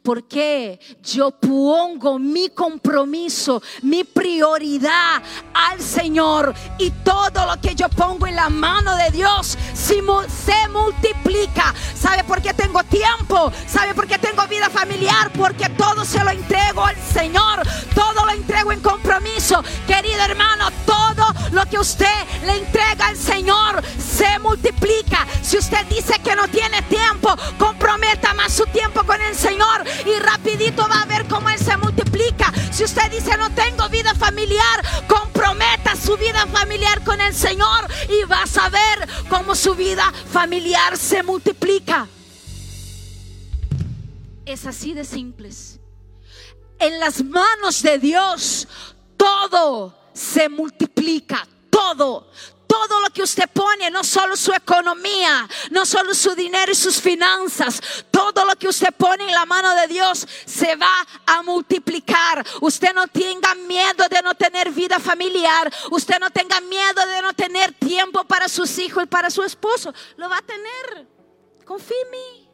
[0.02, 5.22] Porque yo pongo mi compromiso, mi prioridad
[5.54, 11.72] al Señor y todo lo que yo pongo en la mano de Dios se multiplica.
[11.94, 13.52] ¿Sabe por qué tengo tiempo?
[13.68, 15.30] ¿Sabe por qué tengo vida familiar?
[15.32, 17.62] Porque todo se lo entrego al Señor,
[17.94, 19.62] todo lo entrego en compromiso.
[19.86, 22.06] Querido hermano, todo lo que usted
[22.44, 25.26] le entrega al Señor se multiplica.
[25.42, 30.18] Si usted dice que no tiene tiempo, comprometa más su tiempo con el Señor y
[30.20, 32.52] rapidito va a ver cómo Él se multiplica.
[32.72, 38.24] Si usted dice no tengo vida familiar, comprometa su vida familiar con el Señor y
[38.24, 42.06] vas a ver cómo su vida familiar se multiplica.
[44.44, 45.80] Es así de simples.
[46.78, 48.68] En las manos de Dios
[49.16, 52.30] todo se multiplica, todo,
[52.66, 57.00] todo lo que usted pone, no solo su economía, no solo su dinero y sus
[57.00, 62.44] finanzas, todo lo que usted pone en la mano de Dios se va a multiplicar.
[62.62, 67.34] Usted no tenga miedo de no tener vida familiar, usted no tenga miedo de no
[67.34, 71.06] tener tiempo para sus hijos y para su esposo, lo va a tener.
[71.66, 72.48] Confíe en mí.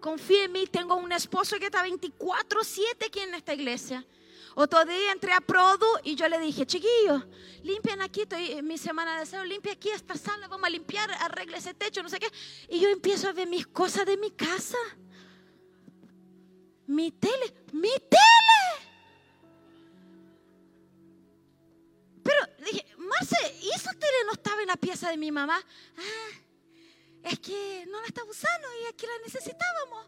[0.00, 4.04] Confíe en mí, tengo un esposo que está 24/7 aquí en esta iglesia.
[4.58, 7.26] Otro día entré a Produ y yo le dije, chiquillos,
[7.62, 11.10] limpian aquí, estoy en mi semana de deseo, limpia aquí esta sala, vamos a limpiar,
[11.12, 12.32] arregle ese techo, no sé qué.
[12.70, 14.78] Y yo empiezo a ver mis cosas de mi casa.
[16.86, 18.88] Mi tele, mi tele.
[22.22, 25.62] Pero dije, Marce, ¿y esa tele no estaba en la pieza de mi mamá?
[25.98, 26.30] Ah,
[27.24, 30.06] es que no la estaba usando y aquí la necesitábamos.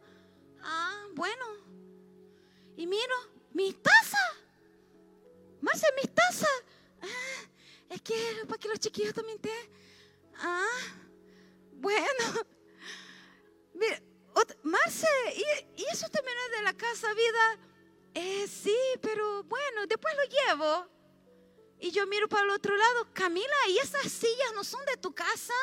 [0.63, 1.45] Ah, bueno.
[2.79, 4.19] Y miro, mi taza.
[5.97, 6.65] Mis tazas.
[7.03, 7.49] Ah,
[7.91, 8.15] es que
[8.47, 9.53] para que los chiquillos también te.
[10.37, 10.67] Ah,
[11.73, 12.47] bueno.
[13.75, 14.01] Mira,
[14.63, 17.59] Marce, ¿y, ¿y, eso también es de la casa vida?
[18.15, 20.89] Eh, sí, pero bueno, después lo llevo.
[21.81, 25.15] Y yo miro para el otro lado, Camila, ¿y esas sillas no son de tu
[25.15, 25.55] casa?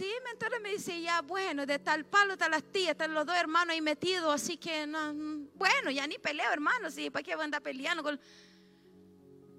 [0.00, 3.74] Sí, entonces me dice, ya bueno, de tal palo, tal astilla, están los dos hermanos
[3.74, 5.12] ahí metidos, así que no,
[5.56, 8.02] bueno, ya ni peleo, hermano, sí, ¿para qué voy a andar peleando?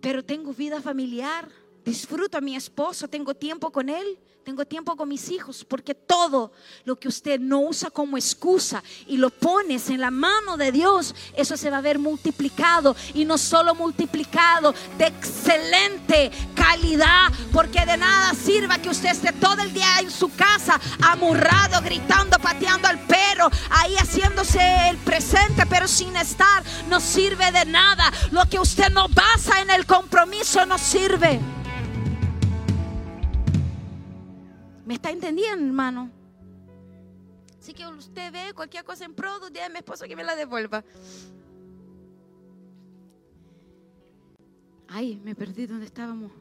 [0.01, 1.47] Pero tengo vida familiar,
[1.83, 6.51] disfruto a mi esposo, tengo tiempo con él tengo tiempo con mis hijos, porque todo
[6.83, 11.13] lo que usted no usa como excusa y lo pones en la mano de Dios,
[11.35, 17.97] eso se va a ver multiplicado y no solo multiplicado, de excelente calidad, porque de
[17.97, 22.99] nada sirva que usted esté todo el día en su casa, amurrado, gritando, pateando al
[23.05, 28.11] perro, ahí haciéndose el presente, pero sin estar, no sirve de nada.
[28.31, 31.39] Lo que usted no basa en el compromiso no sirve.
[34.91, 36.11] ¿Me está entendiendo, hermano?
[37.57, 40.83] Así que usted ve cualquier cosa en pro, de mi esposo que me la devuelva.
[44.89, 46.33] Ay, me perdí donde estábamos.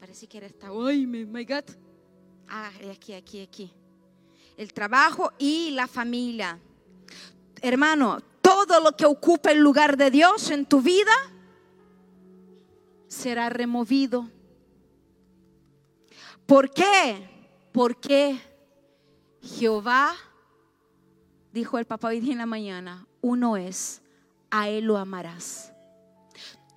[0.00, 0.68] Parece que era esta.
[0.70, 1.64] Ay, my God.
[2.48, 3.70] Ah, aquí, aquí, aquí.
[4.56, 6.58] El trabajo y la familia.
[7.60, 11.12] Hermano, todo lo que ocupa el lugar de Dios en tu vida
[13.08, 14.37] será removido
[16.48, 17.28] ¿Por qué?
[17.72, 18.40] Porque
[19.42, 20.14] Jehová,
[21.52, 24.00] dijo el papá hoy en la mañana, uno es,
[24.50, 25.74] a él lo amarás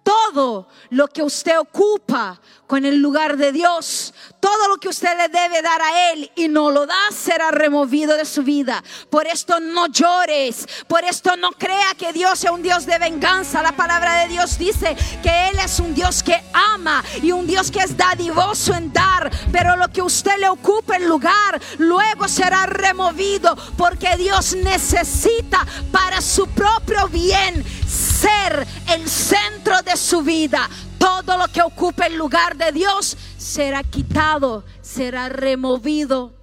[0.04, 2.40] todo lo que usted ocupa
[2.72, 6.48] con el lugar de Dios, todo lo que usted le debe dar a Él y
[6.48, 8.82] no lo da, será removido de su vida.
[9.10, 13.62] Por esto no llores, por esto no crea que Dios es un Dios de venganza.
[13.62, 17.70] La palabra de Dios dice que Él es un Dios que ama y un Dios
[17.70, 22.66] que es dadivoso en dar, pero lo que usted le ocupa en lugar, luego será
[22.68, 30.70] removido porque Dios necesita para su propio bien ser el centro de su vida.
[30.98, 36.34] Todo lo que ocupe el lugar de Dios será quitado, será removido.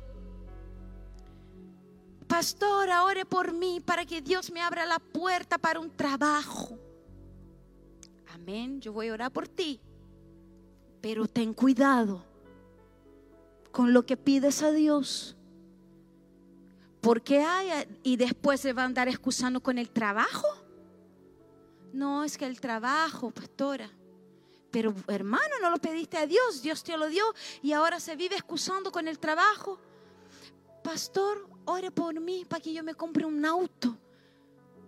[2.26, 6.78] Pastora, ore por mí para que Dios me abra la puerta para un trabajo.
[8.34, 9.80] Amén, yo voy a orar por ti.
[11.00, 12.24] Pero ten cuidado
[13.70, 15.36] con lo que pides a Dios.
[17.00, 20.46] Porque hay y después se va a andar excusando con el trabajo.
[21.98, 23.90] No, es que el trabajo, pastora.
[24.70, 27.24] Pero hermano, no lo pediste a Dios, Dios te lo dio
[27.60, 29.80] y ahora se vive excusando con el trabajo.
[30.84, 33.98] Pastor, ore por mí para que yo me compre un auto.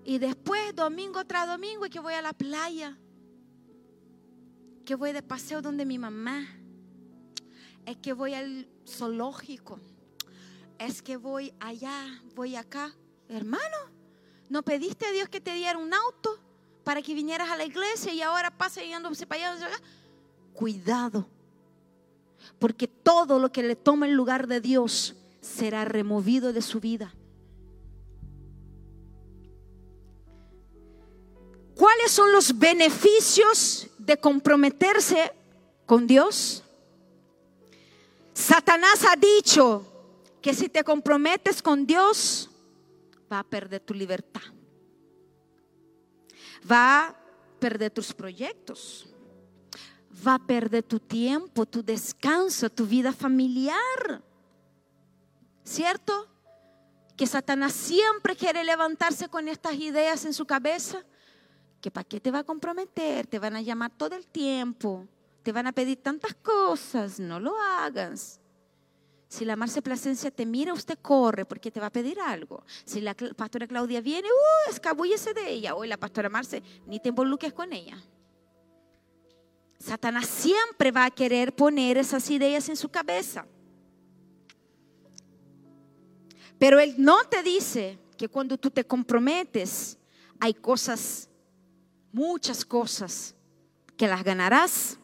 [0.05, 2.97] Y después, domingo tras domingo, que voy a la playa.
[4.85, 6.47] Que voy de paseo donde mi mamá.
[7.87, 9.81] Es que voy al zoológico.
[10.79, 12.95] Es que voy allá, voy acá.
[13.29, 13.79] Hermano,
[14.49, 16.39] ¿no pediste a Dios que te diera un auto?
[16.85, 19.71] Para que vinieras a la iglesia y ahora pasa yéndose para allá.
[20.53, 21.27] Cuidado,
[22.59, 27.15] porque todo lo que le toma el lugar de Dios será removido de su vida.
[31.75, 35.33] ¿Cuáles son los beneficios de comprometerse
[35.87, 36.63] con Dios?
[38.35, 39.87] Satanás ha dicho
[40.43, 42.51] que si te comprometes con Dios,
[43.33, 44.43] va a perder tu libertad
[46.69, 47.15] va a
[47.59, 49.07] perder tus proyectos,
[50.27, 54.23] va a perder tu tiempo, tu descanso, tu vida familiar.
[55.65, 56.27] ¿Cierto?
[57.17, 61.05] Que Satanás siempre quiere levantarse con estas ideas en su cabeza.
[61.81, 65.07] Que para qué te va a comprometer, te van a llamar todo el tiempo,
[65.43, 68.41] te van a pedir tantas cosas, no lo hagas.
[69.31, 72.65] Si la Marce Plasencia te mira, usted corre porque te va a pedir algo.
[72.85, 75.77] Si la pastora Claudia viene, uh, escabúllese de ella.
[75.77, 77.97] Hoy la pastora Marce, ni te involucres con ella.
[79.79, 83.47] Satanás siempre va a querer poner esas ideas en su cabeza.
[86.59, 89.97] Pero él no te dice que cuando tú te comprometes,
[90.41, 91.31] hay cosas,
[92.11, 93.37] muchas cosas,
[93.97, 94.99] que las ganarás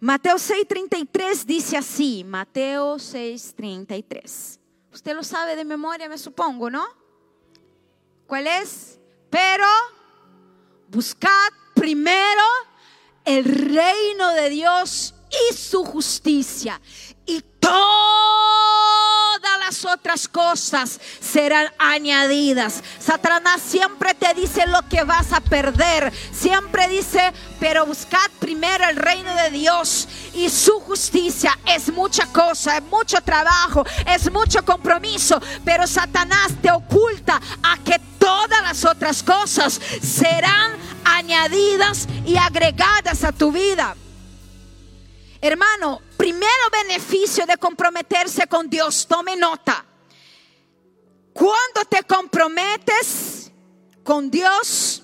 [0.00, 4.58] Mateo 6:33 dice así, Mateo 6:33.
[4.92, 6.86] Usted lo sabe de memoria, me supongo, ¿no?
[8.26, 8.98] ¿Cuál es?
[9.30, 9.66] Pero
[10.88, 12.42] buscad primero
[13.24, 15.14] el reino de Dios
[15.50, 16.80] y su justicia
[17.24, 17.42] y
[19.84, 22.82] otras cosas serán añadidas.
[22.98, 26.12] Satanás siempre te dice lo que vas a perder.
[26.32, 31.58] Siempre dice, pero buscad primero el reino de Dios y su justicia.
[31.66, 35.40] Es mucha cosa, es mucho trabajo, es mucho compromiso.
[35.64, 40.72] Pero Satanás te oculta a que todas las otras cosas serán
[41.04, 43.96] añadidas y agregadas a tu vida.
[45.40, 49.84] Hermano, primero beneficio de comprometerse con Dios, tome nota.
[51.32, 53.50] Cuando te comprometes
[54.02, 55.02] con Dios,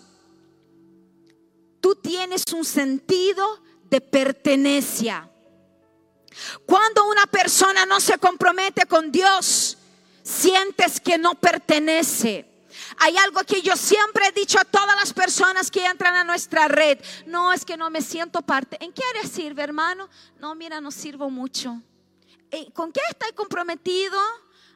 [1.81, 5.29] tú tienes un sentido de pertenencia.
[6.65, 9.77] Cuando una persona no se compromete con Dios,
[10.23, 12.52] sientes que no pertenece.
[12.99, 16.69] Hay algo que yo siempre he dicho a todas las personas que entran a nuestra
[16.69, 16.99] red.
[17.27, 18.77] No, es que no me siento parte.
[18.81, 20.09] ¿En qué área sirve, hermano?
[20.39, 21.81] No, mira, no sirvo mucho.
[22.51, 24.19] Eh, ¿Con qué estoy comprometido?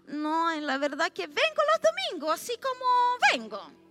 [0.07, 2.85] No, en la verdad que vengo los domingos, así como
[3.33, 3.86] vengo.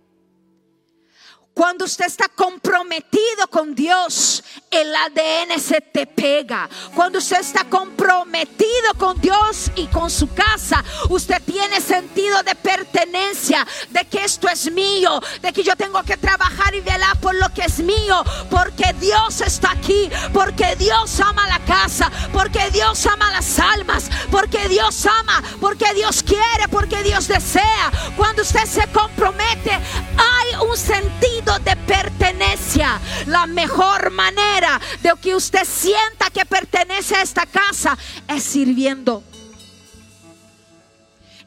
[1.56, 6.68] Cuando usted está comprometido con Dios, el ADN se te pega.
[6.94, 13.66] Cuando usted está comprometido con Dios y con su casa, usted tiene sentido de pertenencia,
[13.88, 17.48] de que esto es mío, de que yo tengo que trabajar y velar por lo
[17.54, 23.30] que es mío, porque Dios está aquí, porque Dios ama la casa, porque Dios ama
[23.30, 27.90] las almas, porque Dios ama, porque Dios quiere, porque Dios desea.
[28.14, 33.00] Cuando usted se compromete, hay un sentido de pertenencia.
[33.26, 37.96] La mejor manera de que usted sienta que pertenece a esta casa
[38.28, 39.22] es sirviendo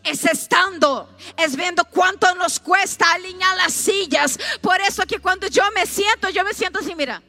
[0.04, 4.40] es estando, es viendo cuánto nos cuesta alinear las sillas.
[4.62, 7.22] Por eso que cuando yo me siento, yo me siento así, mira.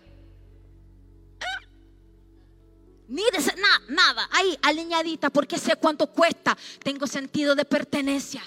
[3.08, 6.56] Ni de nada, nada, ahí alineadita, porque sé cuánto cuesta.
[6.82, 8.42] Tengo sentido de pertenencia.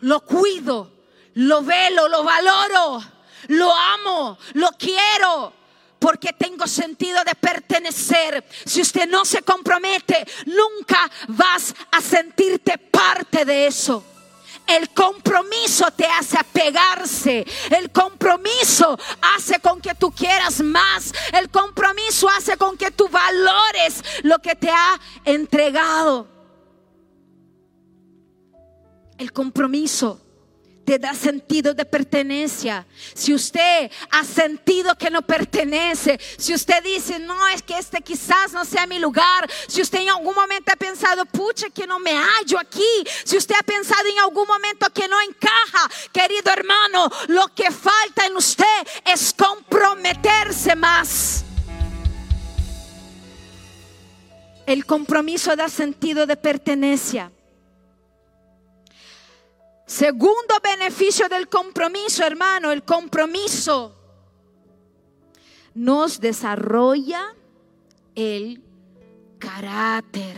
[0.00, 0.92] Lo cuido,
[1.36, 3.02] lo velo, lo valoro,
[3.48, 5.52] lo amo, lo quiero
[5.98, 8.44] porque tengo sentido de pertenecer.
[8.64, 14.02] Si usted no se compromete, nunca vas a sentirte parte de eso.
[14.66, 17.46] El compromiso te hace apegarse.
[17.70, 21.12] El compromiso hace con que tú quieras más.
[21.32, 26.26] El compromiso hace con que tú valores lo que te ha entregado.
[29.18, 30.25] El compromiso
[30.86, 32.86] te da sentido de pertenencia.
[33.12, 38.52] Si usted ha sentido que no pertenece, si usted dice, no, es que este quizás
[38.52, 42.12] no sea mi lugar, si usted en algún momento ha pensado, pucha, que no me
[42.12, 47.48] hallo aquí, si usted ha pensado en algún momento que no encaja, querido hermano, lo
[47.52, 48.64] que falta en usted
[49.04, 51.44] es comprometerse más.
[54.66, 57.32] El compromiso da sentido de pertenencia.
[59.86, 63.96] Segundo beneficio del compromiso, hermano, el compromiso
[65.74, 67.34] nos desarrolla
[68.16, 68.64] el
[69.38, 70.36] carácter.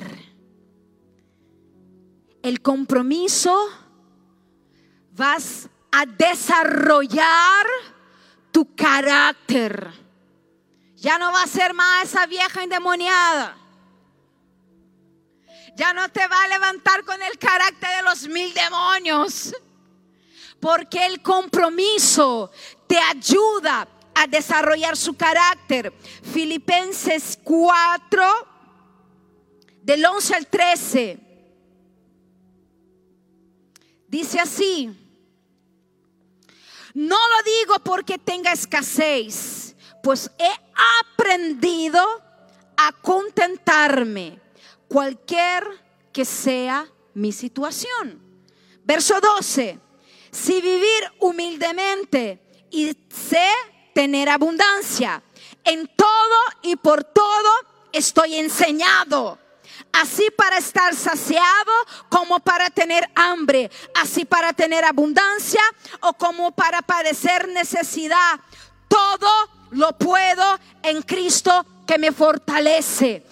[2.43, 3.57] El compromiso
[5.13, 7.67] vas a desarrollar
[8.53, 9.91] tu carácter.
[10.97, 13.57] Ya no va a ser más esa vieja endemoniada
[15.79, 19.55] ya no te va a levantar con el carácter de los mil demonios.
[20.61, 22.51] Porque el compromiso
[22.89, 25.93] te ayuda a desarrollar su carácter.
[26.33, 28.25] Filipenses 4,
[29.83, 31.19] del 11 al 13.
[34.09, 34.91] Dice así,
[36.93, 40.51] no lo digo porque tenga escasez, pues he
[41.13, 42.05] aprendido
[42.77, 44.41] a contentarme
[44.89, 45.65] cualquier
[46.13, 48.21] que sea mi situación.
[48.85, 49.79] Verso 12,
[50.31, 53.49] si vivir humildemente y sé
[53.95, 55.23] tener abundancia,
[55.65, 57.51] en todo y por todo
[57.93, 59.39] estoy enseñado.
[59.93, 61.73] Así para estar saciado
[62.09, 65.63] como para tener hambre, así para tener abundancia
[66.01, 68.41] o como para padecer necesidad.
[68.89, 69.29] Todo
[69.71, 73.25] lo puedo en Cristo que me fortalece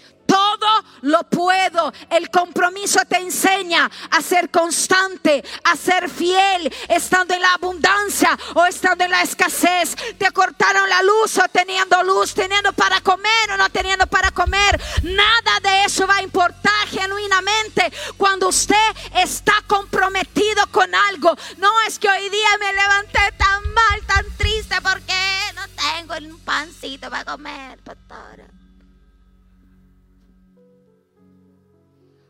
[0.58, 1.92] todo lo puedo.
[2.10, 8.64] El compromiso te enseña a ser constante, a ser fiel, estando en la abundancia o
[8.64, 9.96] estando en la escasez.
[10.18, 14.80] Te cortaron la luz o teniendo luz, teniendo para comer o no teniendo para comer.
[15.02, 18.76] Nada de eso va a importar genuinamente cuando usted
[19.16, 21.36] está comprometido con algo.
[21.58, 25.14] No es que hoy día me levanté tan mal, tan triste porque
[25.54, 28.55] no tengo un pancito para comer, pastora.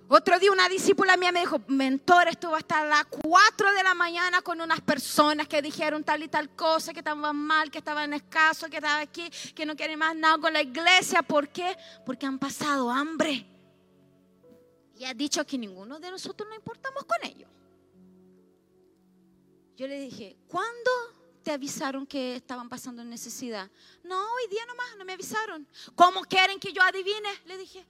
[0.09, 4.41] Otro día una discípula mía me dijo, mentor, estuvo hasta las 4 de la mañana
[4.41, 8.71] con unas personas que dijeron tal y tal cosa, que estaban mal, que estaban escasos,
[8.71, 11.23] que estaban aquí, que no quieren más nada con la iglesia.
[11.23, 11.77] ¿Por qué?
[12.05, 13.47] Porque han pasado hambre.
[14.97, 17.51] Y ha dicho que ninguno de nosotros no importamos con ellos.
[19.77, 20.91] Yo le dije, ¿cuándo
[21.43, 23.69] te avisaron que estaban pasando necesidad?
[24.05, 25.67] No, hoy día nomás, no me avisaron.
[25.97, 27.29] ¿Cómo quieren que yo adivine?
[27.45, 27.85] Le dije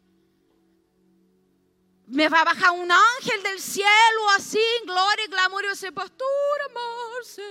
[2.06, 6.26] me va a bajar un ángel del cielo así, gloria y glamour, y dice, pastor,
[6.70, 7.42] amarse,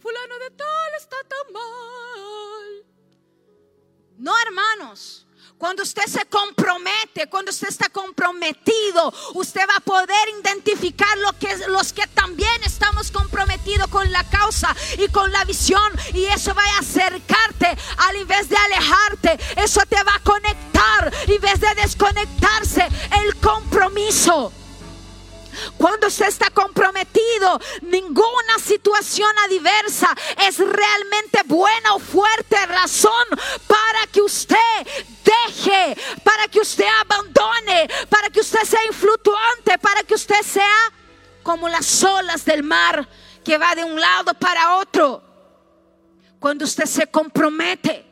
[0.00, 2.86] fulano de tal está tan mal.
[4.18, 5.26] No, hermanos.
[5.60, 11.54] Cuando usted se compromete, cuando usted está comprometido, usted va a poder identificar lo que,
[11.68, 15.92] los que también estamos comprometidos con la causa y con la visión.
[16.14, 19.38] Y eso va a acercarte al invés de alejarte.
[19.56, 22.88] Eso te va a conectar en vez de desconectarse.
[23.22, 24.59] El compromiso.
[25.76, 30.14] Cuando usted está comprometido, ninguna situación adversa
[30.46, 33.26] es realmente buena o fuerte razón
[33.66, 34.56] para que usted
[35.24, 40.92] deje, para que usted abandone, para que usted sea influtuante, para que usted sea
[41.42, 43.08] como las olas del mar
[43.44, 45.22] que va de un lado para otro.
[46.38, 48.09] Cuando usted se compromete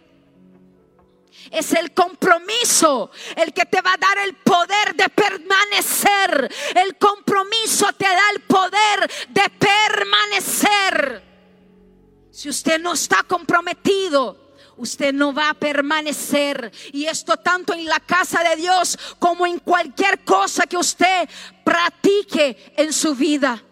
[1.50, 6.54] es el compromiso el que te va a dar el poder de permanecer.
[6.74, 11.22] El compromiso te da el poder de permanecer.
[12.30, 16.72] Si usted no está comprometido, usted no va a permanecer.
[16.92, 21.28] Y esto tanto en la casa de Dios como en cualquier cosa que usted
[21.64, 23.62] practique en su vida.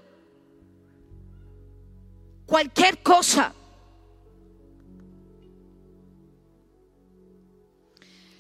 [2.44, 3.52] Cualquier cosa.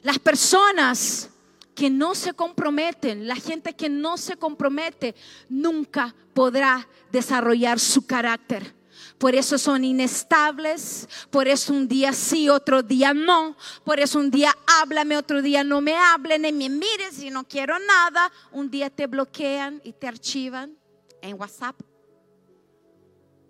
[0.06, 1.30] Las personas
[1.74, 5.16] que no se comprometen, la gente que no se compromete,
[5.48, 8.72] nunca podrá desarrollar su carácter.
[9.18, 14.30] Por eso son inestables, por eso un día sí, otro día no, por eso un
[14.30, 18.30] día háblame, otro día no me hablen, ni me mires y no quiero nada.
[18.52, 20.78] Un día te bloquean y te archivan
[21.20, 21.80] en WhatsApp.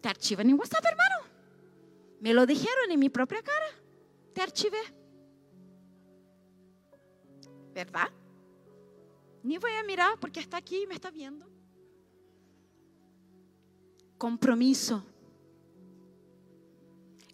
[0.01, 1.17] Te archivan en WhatsApp, hermano.
[2.19, 3.67] Me lo dijeron en mi propia cara.
[4.33, 4.96] Te archivé.
[7.77, 8.09] ¿Verdad?
[9.43, 11.47] Ni voy a mirar porque está aquí y me está viendo.
[14.17, 15.05] Compromiso.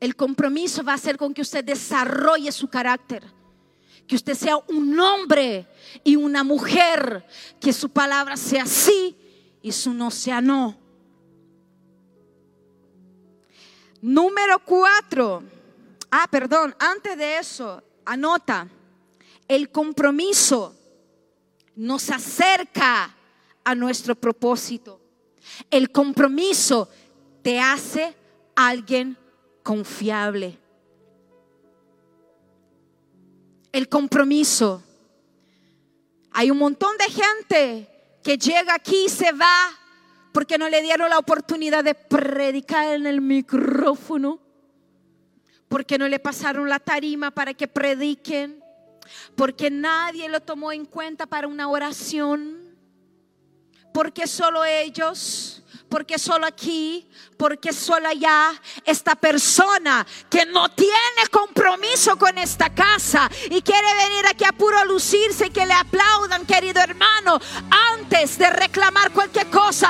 [0.00, 3.22] El compromiso va a ser con que usted desarrolle su carácter.
[4.04, 5.68] Que usted sea un hombre
[6.02, 7.24] y una mujer.
[7.60, 9.16] Que su palabra sea sí
[9.62, 10.76] y su no sea no.
[14.00, 15.44] Número cuatro.
[16.10, 18.68] Ah, perdón, antes de eso, anota.
[19.48, 20.76] El compromiso
[21.76, 23.14] nos acerca
[23.64, 25.00] a nuestro propósito.
[25.70, 26.88] El compromiso
[27.42, 28.14] te hace
[28.54, 29.16] alguien
[29.62, 30.58] confiable.
[33.72, 34.82] El compromiso.
[36.32, 37.88] Hay un montón de gente
[38.22, 39.78] que llega aquí y se va
[40.32, 44.40] porque no le dieron la oportunidad de predicar en el micrófono,
[45.68, 48.61] porque no le pasaron la tarima para que prediquen,
[49.36, 52.76] porque nadie lo tomó en cuenta para una oración,
[53.92, 58.50] porque solo ellos porque solo aquí, porque solo allá,
[58.86, 64.82] esta persona que no tiene compromiso con esta casa y quiere venir aquí a puro
[64.86, 67.38] lucirse y que le aplaudan, querido hermano,
[67.92, 69.81] antes de reclamar cualquier cosa,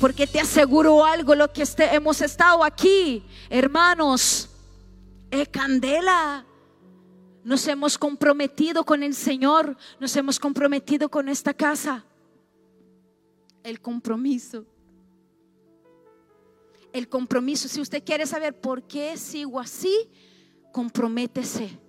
[0.00, 4.48] porque te aseguro algo, lo que este, hemos estado aquí, hermanos,
[5.30, 6.44] es candela.
[7.44, 12.04] Nos hemos comprometido con el Señor, nos hemos comprometido con esta casa.
[13.62, 14.64] El compromiso.
[16.92, 20.10] El compromiso, si usted quiere saber por qué sigo así,
[20.72, 21.85] comprométese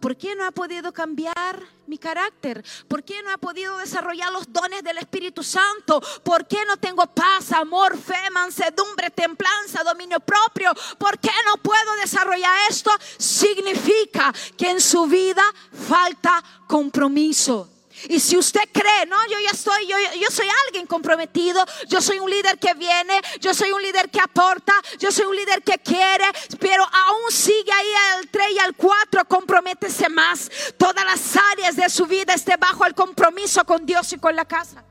[0.00, 2.64] ¿Por qué no ha podido cambiar mi carácter?
[2.86, 6.00] ¿Por qué no ha podido desarrollar los dones del Espíritu Santo?
[6.22, 10.72] ¿Por qué no tengo paz, amor, fe, mansedumbre, templanza, dominio propio?
[10.98, 12.90] ¿Por qué no puedo desarrollar esto?
[13.18, 17.77] Significa que en su vida falta compromiso.
[18.08, 22.18] Y si usted cree, no, yo ya estoy, yo, yo soy alguien comprometido, yo soy
[22.18, 25.78] un líder que viene, yo soy un líder que aporta, yo soy un líder que
[25.78, 26.24] quiere,
[26.60, 30.50] pero aún sigue ahí al 3 y al 4, comprométese más.
[30.76, 34.44] Todas las áreas de su vida esté bajo el compromiso con Dios y con la
[34.44, 34.84] casa.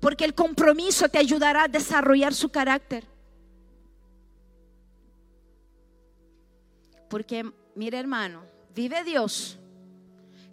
[0.00, 3.06] Porque el compromiso te ayudará a desarrollar su carácter.
[7.08, 8.44] Porque, mire hermano,
[8.74, 9.58] vive Dios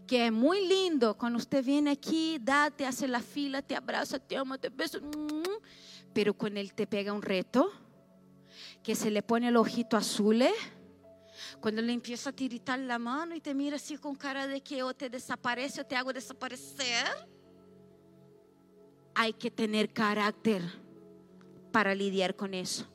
[0.08, 4.36] que es muy lindo cuando usted viene aquí, date, hace la fila, te abraza, te
[4.36, 5.00] ama, te besa,
[6.14, 7.72] pero cuando él te pega un reto,
[8.84, 10.54] que se le pone el ojito azul, ¿eh?
[11.62, 14.84] cuando le empieza a tiritar la mano y te mira así con cara de que
[14.84, 17.08] o te desaparece o te hago desaparecer,
[19.16, 20.62] hay que tener carácter
[21.72, 22.86] para lidiar con eso.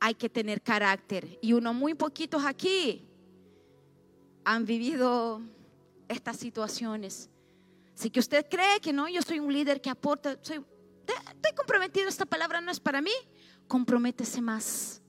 [0.00, 1.38] Hay que tener carácter.
[1.42, 3.09] Y uno muy poquitos aquí
[4.50, 5.40] han vivido
[6.08, 7.30] estas situaciones.
[7.94, 10.60] Si que usted cree que no, yo soy un líder que aporta, soy,
[11.06, 13.12] estoy comprometido, esta palabra no es para mí,
[13.68, 15.02] comprométese más.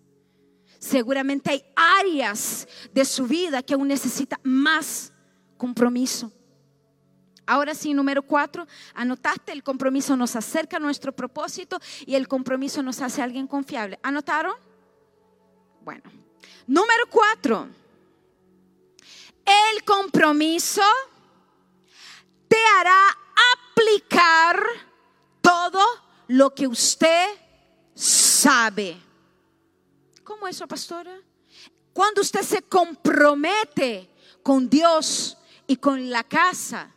[0.78, 5.12] Seguramente hay áreas de su vida que aún necesita más
[5.58, 6.32] compromiso.
[7.48, 12.84] Ahora sí, número cuatro, anotaste, el compromiso nos acerca a nuestro propósito y el compromiso
[12.84, 14.00] nos hace alguien confiable.
[14.04, 14.54] ¿Anotaron?
[15.84, 16.04] Bueno,
[16.68, 17.81] número cuatro
[19.46, 20.82] el compromiso
[22.48, 23.18] te hará
[23.54, 24.62] aplicar
[25.42, 25.80] todo
[26.28, 27.28] lo que usted
[27.94, 28.98] sabe.
[30.24, 31.20] ¿Cómo eso, pastora?
[31.94, 34.10] Cuando usted se compromete
[34.44, 35.38] con Dios
[35.68, 36.94] y con la casa,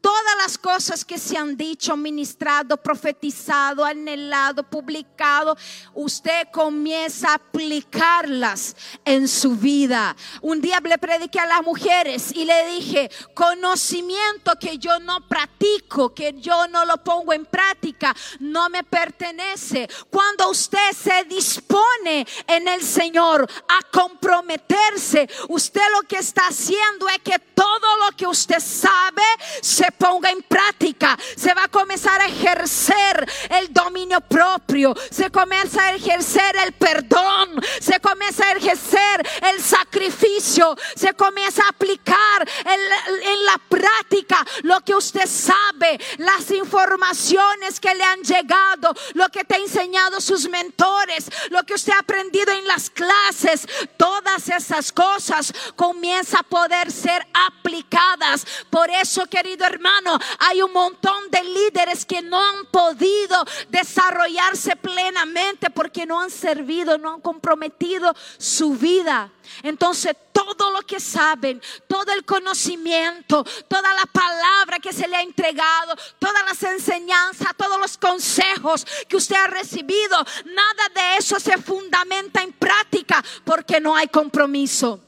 [0.00, 5.56] Todas las cosas que se han dicho, ministrado, profetizado, anhelado, publicado,
[5.94, 10.14] usted comienza a aplicarlas en su vida.
[10.40, 16.14] Un día le prediqué a las mujeres y le dije, conocimiento que yo no practico,
[16.14, 19.88] que yo no lo pongo en práctica, no me pertenece.
[20.10, 27.18] Cuando usted se dispone en el Señor a comprometerse, usted lo que está haciendo es
[27.18, 29.22] que todo lo que usted sabe
[29.60, 35.82] se ponga en práctica, se va a comenzar a ejercer el dominio propio, se comienza
[35.82, 43.44] a ejercer el perdón, se comienza a ejercer el sacrificio, se comienza a aplicar en,
[43.44, 49.54] la práctica lo que usted sabe, las informaciones que le han llegado, lo que te
[49.54, 55.52] ha enseñado sus mentores, lo que usted ha aprendido en las clases, todas esas cosas
[55.76, 58.46] comienza a poder ser aplicadas.
[58.70, 64.76] Por eso, querido hermano, hermano, hay un montón de líderes que no han podido desarrollarse
[64.76, 69.30] plenamente porque no han servido, no han comprometido su vida.
[69.62, 75.22] Entonces todo lo que saben, todo el conocimiento, toda la palabra que se le ha
[75.22, 81.56] entregado, todas las enseñanzas, todos los consejos que usted ha recibido, nada de eso se
[81.58, 85.07] fundamenta en práctica porque no hay compromiso.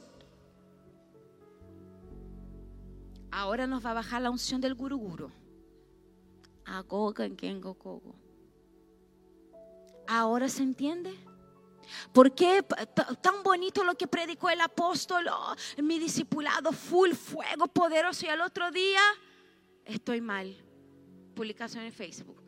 [3.30, 5.30] Ahora nos va a bajar la unción del guruguru.
[10.06, 11.16] Ahora se entiende.
[12.12, 12.64] ¿Por qué
[13.20, 15.26] tan bonito lo que predicó el apóstol?
[15.28, 18.26] Oh, mi discipulado, full fuego poderoso.
[18.26, 19.00] Y al otro día
[19.84, 20.56] estoy mal.
[21.34, 22.42] Publicación en Facebook.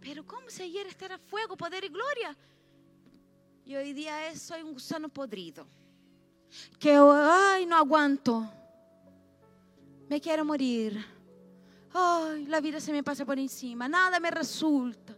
[0.00, 2.36] Pero ¿cómo si ayer estará fuego, poder y gloria?
[3.64, 5.66] Y hoy día es, soy un gusano podrido.
[6.78, 8.50] Que, ay, no aguanto
[10.08, 11.04] me quiero morir.
[11.92, 15.16] Ay, la vida se me pasa por encima, nada me resulta.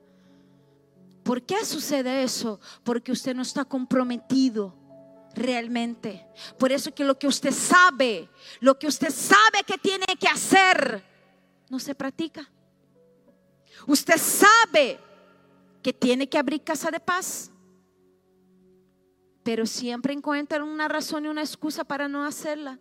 [1.22, 2.60] ¿Por qué sucede eso?
[2.82, 4.74] Porque usted no está comprometido
[5.34, 6.26] realmente.
[6.58, 8.28] Por eso que lo que usted sabe,
[8.60, 11.04] lo que usted sabe que tiene que hacer,
[11.68, 12.50] no se practica.
[13.86, 14.98] Usted sabe
[15.82, 17.50] que tiene que abrir casa de paz,
[19.42, 22.78] pero siempre encuentra una razón y una excusa para no hacerla.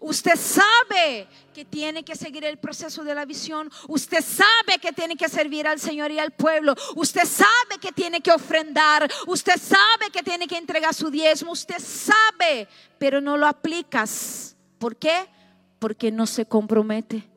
[0.00, 3.70] Usted sabe que tiene que seguir el proceso de la visión.
[3.88, 6.74] Usted sabe que tiene que servir al Señor y al pueblo.
[6.96, 9.10] Usted sabe que tiene que ofrendar.
[9.26, 11.52] Usted sabe que tiene que entregar su diezmo.
[11.52, 12.68] Usted sabe,
[12.98, 14.56] pero no lo aplicas.
[14.78, 15.28] ¿Por qué?
[15.78, 17.28] Porque no se compromete.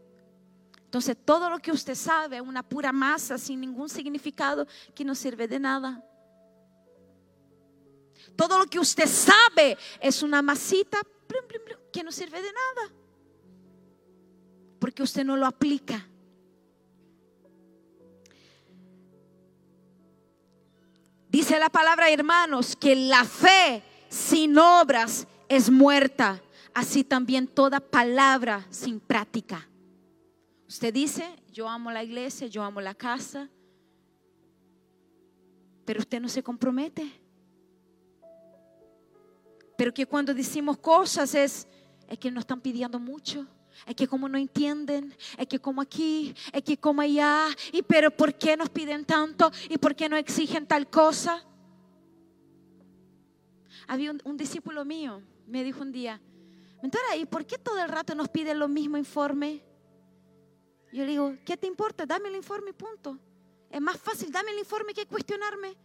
[0.85, 5.15] Entonces todo lo que usted sabe es una pura masa sin ningún significado que no
[5.15, 6.03] sirve de nada.
[8.35, 10.99] Todo lo que usted sabe es una masita
[11.91, 12.93] que no sirve de nada.
[14.79, 16.07] Porque usted no lo aplica.
[21.29, 26.41] Dice la palabra, hermanos, que la fe sin obras es muerta.
[26.73, 29.67] Así también toda palabra sin práctica.
[30.67, 33.49] Usted dice, yo amo la iglesia, yo amo la casa,
[35.85, 37.11] pero usted no se compromete.
[39.77, 41.67] Pero que cuando decimos cosas es,
[42.11, 43.47] es que nos están pidiendo mucho.
[43.87, 48.11] Es que como no entienden, es que como aquí, es que como allá, y pero
[48.11, 49.49] ¿por qué nos piden tanto?
[49.69, 51.41] ¿Y por qué no exigen tal cosa?
[53.87, 56.21] Había un, discípulo mío, me dijo un día,
[56.83, 59.63] mentora, ¿y por qué todo el rato nos piden lo mismo informe?
[60.91, 62.05] Yo le digo, ¿qué te importa?
[62.05, 63.17] Dame el informe, punto.
[63.69, 65.77] Es más fácil, dame el informe que cuestionarme.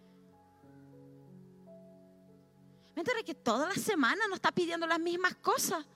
[2.97, 5.87] Mientras que toda la semana nos está pidiendo las mismas cosas,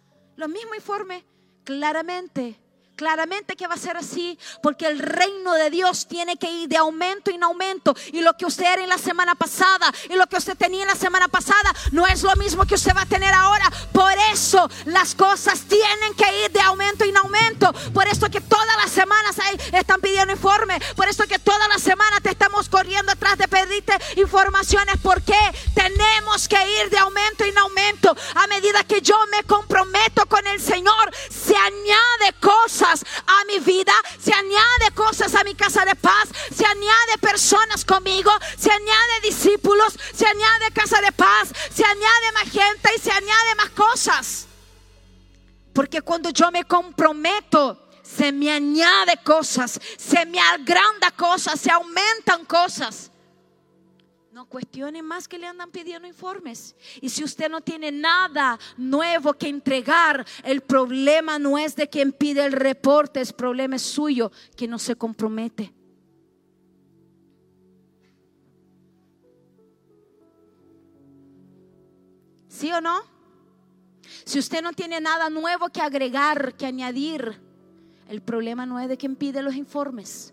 [0.41, 1.23] los mismos informes,
[1.65, 2.59] claramente
[3.01, 6.77] Claramente que va a ser así, porque el reino de Dios tiene que ir de
[6.77, 7.97] aumento en aumento.
[8.13, 10.89] Y lo que usted era en la semana pasada y lo que usted tenía en
[10.89, 13.65] la semana pasada no es lo mismo que usted va a tener ahora.
[13.91, 17.73] Por eso las cosas tienen que ir de aumento en aumento.
[17.95, 20.79] Por eso que todas las semanas ahí están pidiendo informe.
[20.95, 24.97] Por eso que todas las semanas te estamos corriendo atrás de pedirte informaciones.
[25.03, 25.39] Porque
[25.75, 28.15] tenemos que ir de aumento en aumento.
[28.35, 32.90] A medida que yo me comprometo con el Señor, se añade cosas
[33.27, 38.31] a mi vida, se añade cosas a mi casa de paz, se añade personas conmigo,
[38.59, 43.55] se añade discípulos, se añade casa de paz, se añade más gente y se añade
[43.57, 44.47] más cosas.
[45.73, 52.45] Porque cuando yo me comprometo, se me añade cosas, se me agranda cosas, se aumentan
[52.45, 53.10] cosas.
[54.41, 56.75] No cuestione más que le andan pidiendo informes.
[57.03, 62.11] Y si usted no tiene nada nuevo que entregar, el problema no es de quien
[62.11, 65.75] pide el reporte, el problema es suyo, que no se compromete.
[72.49, 73.03] ¿Sí o no?
[74.25, 77.43] Si usted no tiene nada nuevo que agregar, que añadir,
[78.09, 80.33] el problema no es de quien pide los informes.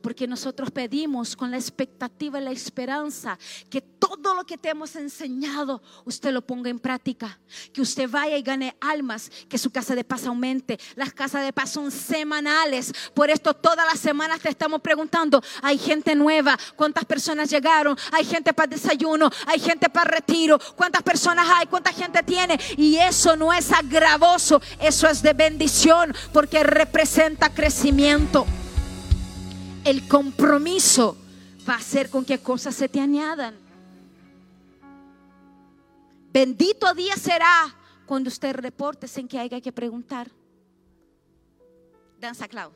[0.00, 3.38] Porque nosotros pedimos con la expectativa y la esperanza
[3.70, 7.38] que todo lo que te hemos enseñado usted lo ponga en práctica.
[7.72, 10.78] Que usted vaya y gane almas, que su casa de paz aumente.
[10.94, 12.92] Las casas de paz son semanales.
[13.14, 18.24] Por esto todas las semanas te estamos preguntando, hay gente nueva, cuántas personas llegaron, hay
[18.24, 22.58] gente para desayuno, hay gente para retiro, cuántas personas hay, cuánta gente tiene.
[22.76, 28.46] Y eso no es agravoso, eso es de bendición porque representa crecimiento
[29.84, 31.16] el compromiso
[31.68, 33.54] va a ser con que cosas se te añadan.
[36.32, 37.76] Bendito día será
[38.06, 40.30] cuando usted reporte sin que haya que preguntar.
[42.18, 42.72] Danza Clau.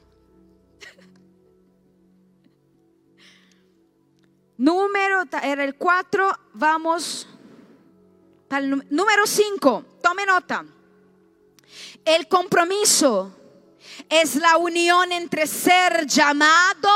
[4.58, 7.26] Número, era el 4, vamos
[8.50, 9.84] al número 5.
[10.02, 10.64] Tome nota.
[12.04, 13.37] El compromiso
[14.08, 16.90] es la unión entre ser llamado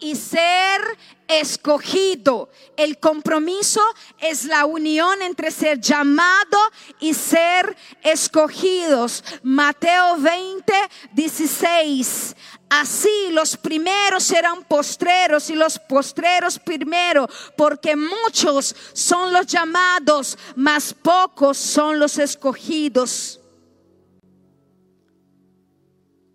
[0.00, 0.80] y ser
[1.28, 2.48] escogido.
[2.76, 3.82] El compromiso
[4.18, 6.58] es la unión entre ser llamado
[7.00, 9.22] y ser escogidos.
[9.42, 10.72] Mateo 20,
[11.12, 12.34] 16.
[12.70, 20.94] Así los primeros serán postreros y los postreros primero, porque muchos son los llamados, mas
[20.94, 23.37] pocos son los escogidos.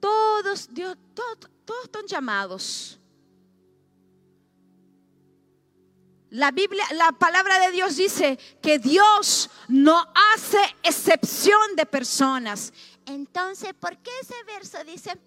[0.03, 2.99] Todos, Dios, todos, todos están llamados.
[6.29, 12.73] La Biblia, la palabra de Dios dice que Dios no hace excepción de personas.
[13.05, 15.17] Entonces, ¿por qué ese verso dice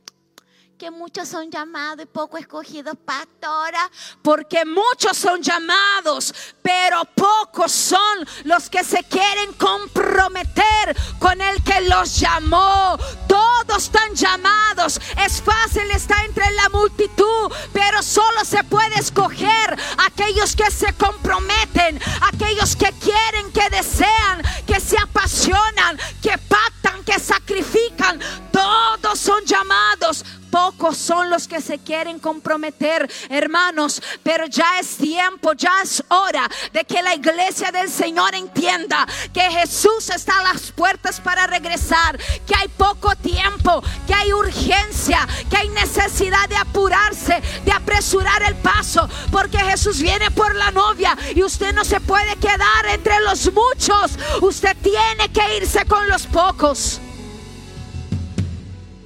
[0.79, 3.91] que muchos son llamados y poco escogidos, pastora?
[4.22, 11.81] Porque muchos son llamados, pero pocos son los que se quieren comprometer con el que
[11.83, 12.99] los llamó.
[13.27, 15.01] Todos están llamados.
[15.24, 21.99] Es fácil estar entre la multitud, pero solo se puede escoger aquellos que se comprometen,
[22.20, 28.20] aquellos que quieren, que desean, que se apasionan, que pactan, que sacrifican.
[28.53, 30.24] Todos son llamados
[30.57, 36.49] pocos son los que se quieren comprometer, hermanos, pero ya es tiempo, ya es hora
[36.73, 42.19] de que la iglesia del Señor entienda que Jesús está a las puertas para regresar,
[42.47, 48.55] que hay poco tiempo, que hay urgencia, que hay necesidad de apurarse, de apresurar el
[48.55, 53.53] paso, porque Jesús viene por la novia y usted no se puede quedar entre los
[53.53, 56.99] muchos, usted tiene que irse con los pocos.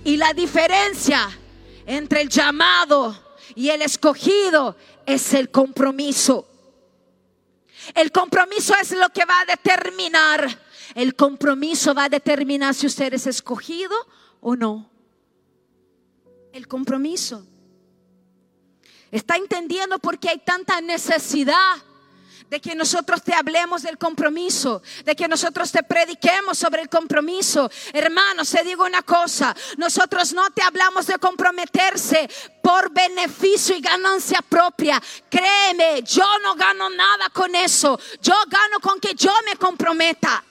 [0.04, 1.39] Y la diferencia
[1.90, 3.18] entre el llamado
[3.56, 4.76] y el escogido
[5.06, 6.46] es el compromiso.
[7.96, 10.62] El compromiso es lo que va a determinar.
[10.94, 13.92] El compromiso va a determinar si usted es escogido
[14.40, 14.88] o no.
[16.52, 17.44] El compromiso.
[19.10, 21.74] ¿Está entendiendo por qué hay tanta necesidad
[22.48, 27.70] de que nosotros te hablemos del compromiso, de que nosotros te prediquemos sobre el compromiso.
[27.92, 32.28] Hermanos, se digo una cosa, nosotros no te hablamos de comprometerse
[32.62, 35.00] por beneficio y ganancia propia.
[35.28, 37.98] Créeme, yo no gano nada con eso.
[38.20, 40.44] Yo gano con que yo me comprometa.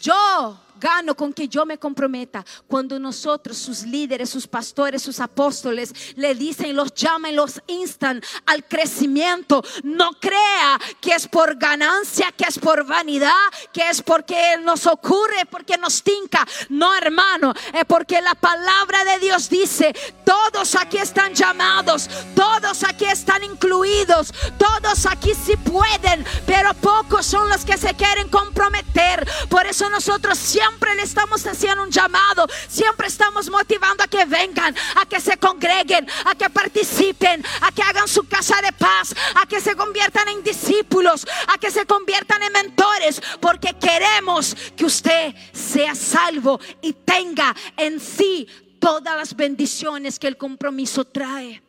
[0.00, 2.44] Yo gano con que yo me comprometa.
[2.66, 8.64] Cuando nosotros, sus líderes, sus pastores, sus apóstoles, le dicen, los llaman, los instan al
[8.64, 13.32] crecimiento, no crea que es por ganancia, que es por vanidad,
[13.72, 16.46] que es porque nos ocurre, porque nos tinca.
[16.68, 23.06] No, hermano, es porque la palabra de Dios dice, todos aquí están llamados, todos aquí
[23.06, 29.26] están incluidos, todos aquí sí pueden, pero pocos son los que se quieren comprometer.
[29.48, 34.24] Por eso nosotros siempre siempre le estamos haciendo un llamado, siempre estamos motivando a que
[34.26, 39.14] vengan, a que se congreguen, a que participen, a que hagan su casa de paz,
[39.34, 44.84] a que se conviertan en discípulos, a que se conviertan en mentores, porque queremos que
[44.84, 48.46] usted sea salvo y tenga en sí
[48.78, 51.62] todas las bendiciones que el compromiso trae.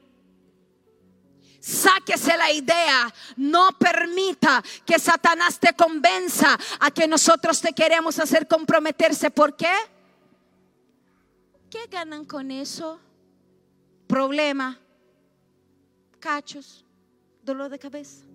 [1.59, 3.13] Sáquese la idea.
[3.37, 9.29] No permita que Satanás te convenza a que nosotros te queremos hacer comprometerse.
[9.29, 9.73] ¿Por qué?
[11.69, 12.99] ¿Qué ganan con eso?
[14.07, 14.79] Problema,
[16.19, 16.83] cachos,
[17.43, 18.25] dolor de cabeza.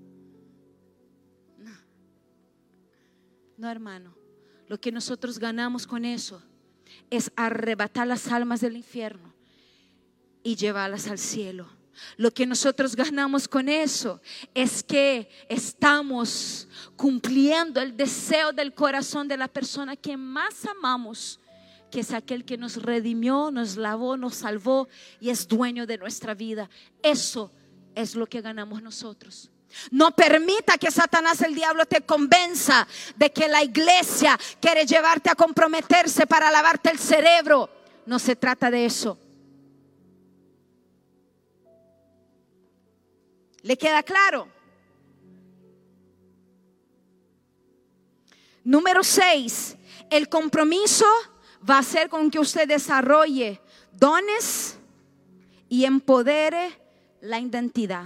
[3.56, 4.14] No, hermano.
[4.66, 6.42] Lo que nosotros ganamos con eso
[7.10, 9.32] es arrebatar las almas del infierno
[10.42, 11.68] y llevarlas al cielo.
[12.16, 14.20] Lo que nosotros ganamos con eso
[14.54, 21.40] es que estamos cumpliendo el deseo del corazón de la persona que más amamos,
[21.90, 24.88] que es aquel que nos redimió, nos lavó, nos salvó
[25.20, 26.68] y es dueño de nuestra vida.
[27.02, 27.52] Eso
[27.94, 29.50] es lo que ganamos nosotros.
[29.90, 32.86] No permita que Satanás el diablo te convenza
[33.16, 37.70] de que la iglesia quiere llevarte a comprometerse para lavarte el cerebro.
[38.06, 39.18] No se trata de eso.
[43.64, 44.46] ¿Le queda claro?
[48.62, 49.74] Número seis,
[50.10, 51.06] el compromiso
[51.68, 54.76] va a ser con que usted desarrolle dones
[55.70, 56.78] y empodere
[57.22, 58.04] la identidad.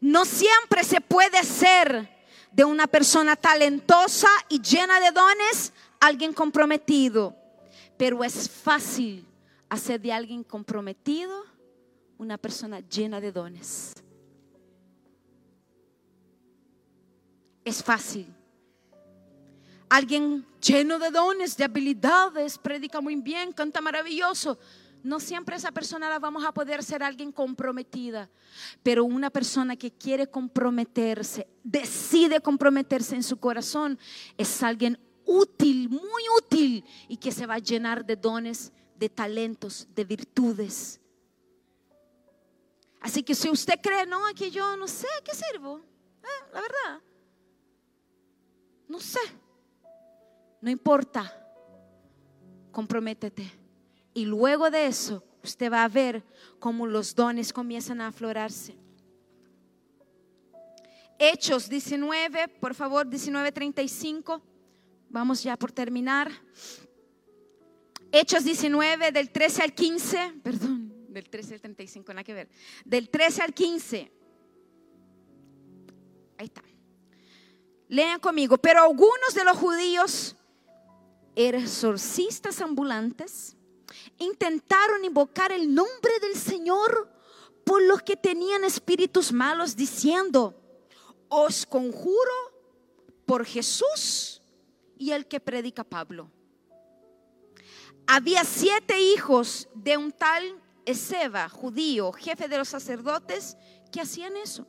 [0.00, 2.08] No siempre se puede ser
[2.50, 7.36] de una persona talentosa y llena de dones alguien comprometido,
[7.98, 9.28] pero es fácil
[9.68, 11.57] hacer de alguien comprometido
[12.18, 13.94] una persona llena de dones.
[17.64, 18.26] Es fácil.
[19.88, 24.58] Alguien lleno de dones, de habilidades, predica muy bien, canta maravilloso,
[25.02, 28.28] no siempre esa persona la vamos a poder ser alguien comprometida,
[28.82, 33.98] pero una persona que quiere comprometerse, decide comprometerse en su corazón,
[34.36, 39.86] es alguien útil, muy útil y que se va a llenar de dones, de talentos,
[39.94, 41.00] de virtudes.
[43.00, 45.80] Así que si usted cree, no, que yo no sé qué sirvo,
[46.22, 47.02] eh, la verdad,
[48.88, 49.20] no sé,
[50.60, 51.32] no importa,
[52.72, 53.50] comprométete.
[54.14, 56.24] Y luego de eso, usted va a ver
[56.58, 58.76] cómo los dones comienzan a aflorarse.
[61.18, 64.40] Hechos 19, por favor, 19:35.
[65.10, 66.30] Vamos ya por terminar.
[68.12, 72.48] Hechos 19, del 13 al 15, perdón, del 13 al 35, nada que ver.
[72.84, 74.12] Del 13 al 15.
[76.38, 76.62] Ahí está.
[77.88, 78.58] Lean conmigo.
[78.58, 80.36] Pero algunos de los judíos,
[81.34, 83.56] exorcistas ambulantes,
[84.18, 87.10] intentaron invocar el nombre del Señor
[87.64, 90.54] por los que tenían espíritus malos, diciendo,
[91.28, 92.32] os conjuro
[93.26, 94.40] por Jesús
[94.96, 96.30] y el que predica Pablo.
[98.06, 103.58] Había siete hijos de un tal Ezeba, judío, jefe de los sacerdotes,
[103.92, 104.66] que hacían eso.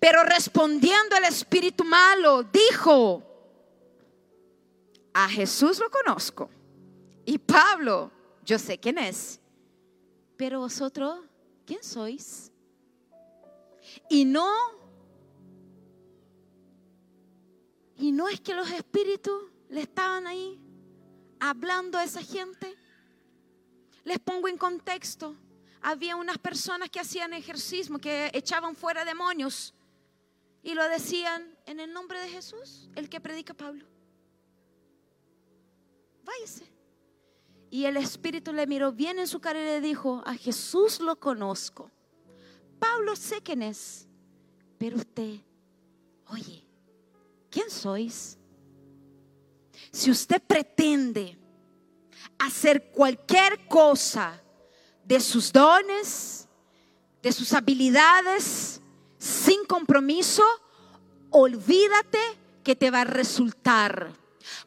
[0.00, 3.22] Pero respondiendo al espíritu malo, dijo,
[5.14, 6.50] a Jesús lo conozco
[7.24, 8.10] y Pablo,
[8.44, 9.40] yo sé quién es,
[10.36, 11.20] pero vosotros,
[11.64, 12.50] ¿quién sois?
[14.10, 14.52] Y no,
[17.96, 20.60] y no es que los espíritus le estaban ahí
[21.38, 22.81] hablando a esa gente.
[24.04, 25.36] Les pongo en contexto.
[25.80, 29.74] Había unas personas que hacían ejercicio, que echaban fuera demonios
[30.62, 33.84] y lo decían en el nombre de Jesús, el que predica Pablo.
[36.24, 36.70] Váyase.
[37.70, 41.18] Y el Espíritu le miró bien en su cara y le dijo, a Jesús lo
[41.18, 41.90] conozco.
[42.78, 44.06] Pablo sé quién es,
[44.78, 45.40] pero usted,
[46.28, 46.64] oye,
[47.50, 48.38] ¿quién sois?
[49.90, 51.38] Si usted pretende
[52.46, 54.40] hacer cualquier cosa
[55.04, 56.48] de sus dones,
[57.22, 58.80] de sus habilidades,
[59.18, 60.42] sin compromiso,
[61.30, 62.18] olvídate
[62.64, 64.12] que te va a resultar.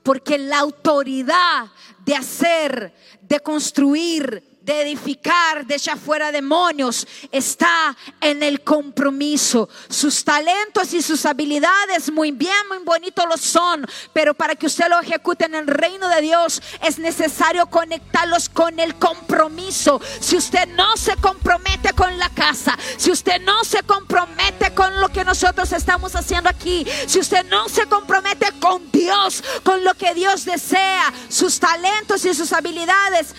[0.04, 1.68] Porque la autoridad
[2.06, 9.70] de hacer, de construir, de edificar, de echar fuera demonios, está en el compromiso.
[9.90, 14.90] Sus talentos y sus habilidades muy bien, muy bonitos lo son, pero para que usted
[14.90, 20.02] lo ejecute en el reino de Dios es necesario conectarlos con el compromiso.
[20.20, 25.10] Si usted no se compromete con la casa, si usted no se compromete con lo
[25.10, 30.16] que nosotros estamos haciendo aquí, si usted no se compromete con Dios, con lo que
[30.16, 33.36] Dios desea, sus talentos y sus habilidades,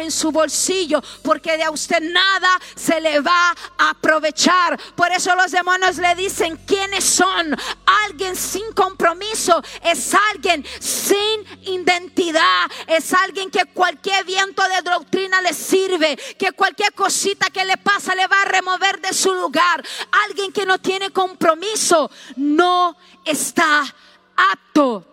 [0.00, 4.78] en su bolsillo, porque de a usted nada se le va a aprovechar.
[4.94, 7.56] Por eso los demonios le dicen quiénes son.
[8.06, 15.52] Alguien sin compromiso es alguien sin identidad, es alguien que cualquier viento de doctrina le
[15.52, 19.84] sirve, que cualquier cosita que le pasa le va a remover de su lugar.
[20.26, 23.82] Alguien que no tiene compromiso no está
[24.36, 25.04] apto.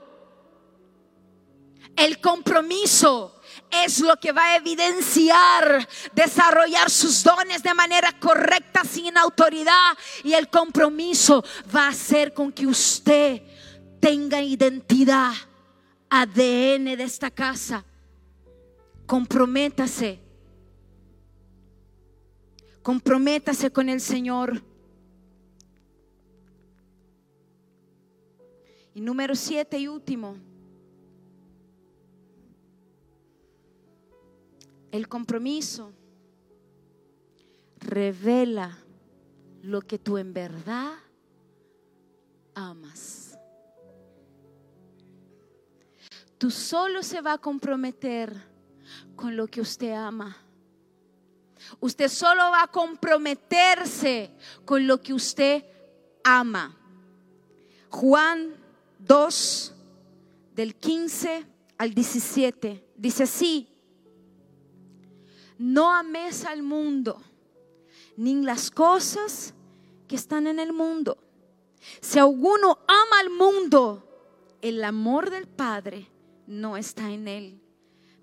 [1.95, 3.41] El compromiso
[3.83, 10.33] es lo que va a evidenciar desarrollar sus dones de manera correcta sin autoridad y
[10.33, 11.43] el compromiso
[11.75, 13.41] va a hacer con que usted
[13.99, 15.33] tenga identidad,
[16.09, 17.83] ADN de esta casa.
[19.05, 20.19] Comprométase.
[22.81, 24.61] Comprométase con el Señor.
[28.93, 30.52] Y número siete y último.
[34.93, 35.91] El compromiso
[37.79, 38.77] revela
[39.63, 40.93] lo que tú en verdad
[42.53, 43.35] amas.
[46.37, 48.39] Tú solo se va a comprometer
[49.15, 50.37] con lo que usted ama.
[51.79, 54.29] Usted solo va a comprometerse
[54.63, 55.65] con lo que usted
[56.23, 56.77] ama.
[57.89, 58.53] Juan
[58.99, 59.73] 2,
[60.53, 61.47] del 15
[61.79, 63.72] al 17, dice así,
[65.57, 67.21] no ames al mundo,
[68.17, 69.53] ni las cosas
[70.07, 71.17] que están en el mundo.
[72.01, 74.07] Si alguno ama al mundo,
[74.61, 76.09] el amor del Padre
[76.47, 77.59] no está en él.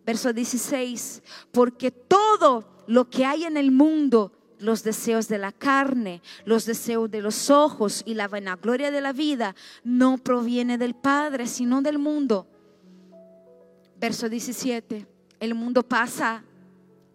[0.05, 1.23] Verso 16,
[1.53, 7.11] porque todo lo que hay en el mundo, los deseos de la carne, los deseos
[7.11, 9.55] de los ojos y la vanagloria de la vida,
[9.85, 12.47] no proviene del Padre, sino del mundo.
[13.99, 15.07] Verso 17,
[15.41, 16.45] el mundo pasa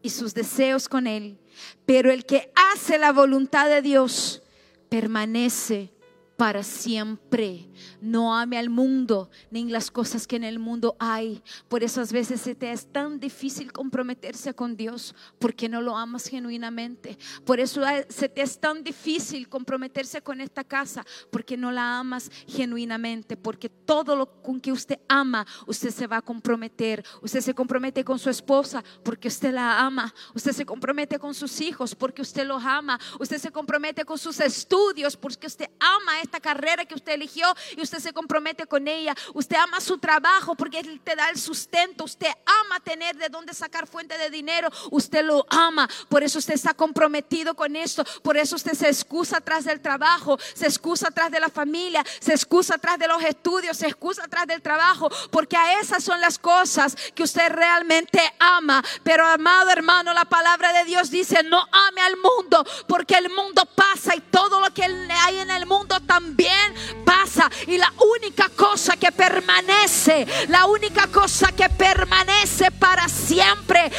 [0.05, 1.39] y sus deseos con Él.
[1.87, 4.43] Pero el que hace la voluntad de Dios
[4.87, 5.91] permanece
[6.37, 7.67] para siempre.
[8.01, 11.41] No ame al mundo ni las cosas que en el mundo hay.
[11.67, 15.97] Por eso a veces se te es tan difícil comprometerse con Dios porque no lo
[15.97, 17.17] amas genuinamente.
[17.45, 22.29] Por eso se te es tan difícil comprometerse con esta casa porque no la amas
[22.47, 23.37] genuinamente.
[23.37, 27.03] Porque todo lo con que usted ama, usted se va a comprometer.
[27.21, 30.13] Usted se compromete con su esposa porque usted la ama.
[30.33, 32.99] Usted se compromete con sus hijos porque usted los ama.
[33.19, 37.81] Usted se compromete con sus estudios porque usted ama esta carrera que usted eligió y
[37.81, 39.15] usted se compromete con ella.
[39.33, 42.03] Usted ama su trabajo porque él te da el sustento.
[42.03, 44.69] Usted ama tener de dónde sacar fuente de dinero.
[44.91, 45.89] Usted lo ama.
[46.09, 48.03] Por eso usted está comprometido con esto.
[48.21, 52.33] Por eso usted se excusa atrás del trabajo, se excusa atrás de la familia, se
[52.33, 55.09] excusa atrás de los estudios, se excusa atrás del trabajo.
[55.31, 58.83] Porque a esas son las cosas que usted realmente ama.
[59.03, 63.65] Pero amado hermano, la palabra de Dios dice, no ame al mundo porque el mundo
[63.75, 66.73] pasa y todo lo que hay en el mundo también
[67.05, 67.49] pasa.
[67.67, 73.91] Y la única cosa que permanece, la única cosa que permanece para siempre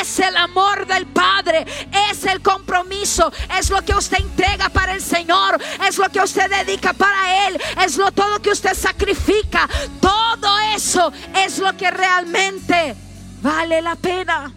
[0.00, 1.66] es el amor del Padre,
[2.10, 6.48] es el compromiso, es lo que usted entrega para el Señor, es lo que usted
[6.50, 9.68] dedica para Él, es lo todo que usted sacrifica.
[10.00, 12.96] Todo eso es lo que realmente
[13.42, 14.52] vale la pena.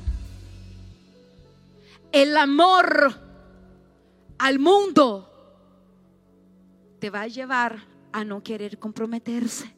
[2.12, 3.20] El amor
[4.38, 5.32] al mundo
[7.00, 9.76] te va a llevar a no querer comprometerse.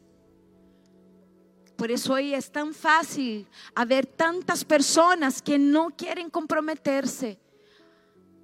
[1.74, 7.40] Por eso hoy es tan fácil haber tantas personas que no quieren comprometerse.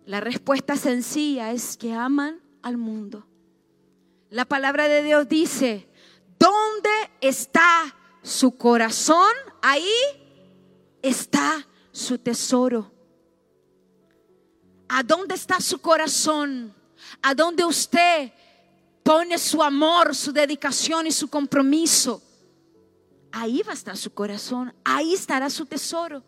[0.04, 3.24] La respuesta sencilla es que aman al mundo.
[4.30, 5.88] La palabra de Dios dice,
[6.40, 6.90] ¿dónde
[7.20, 9.32] está su corazón?
[9.62, 9.94] Ahí
[11.02, 12.90] está su tesoro.
[14.88, 16.74] ¿A dónde está su corazón?
[17.22, 18.32] ¿A dónde usted
[19.04, 22.22] pone su amor, su dedicación y su compromiso,
[23.30, 26.24] ahí va a estar su corazón, ahí estará su tesoro.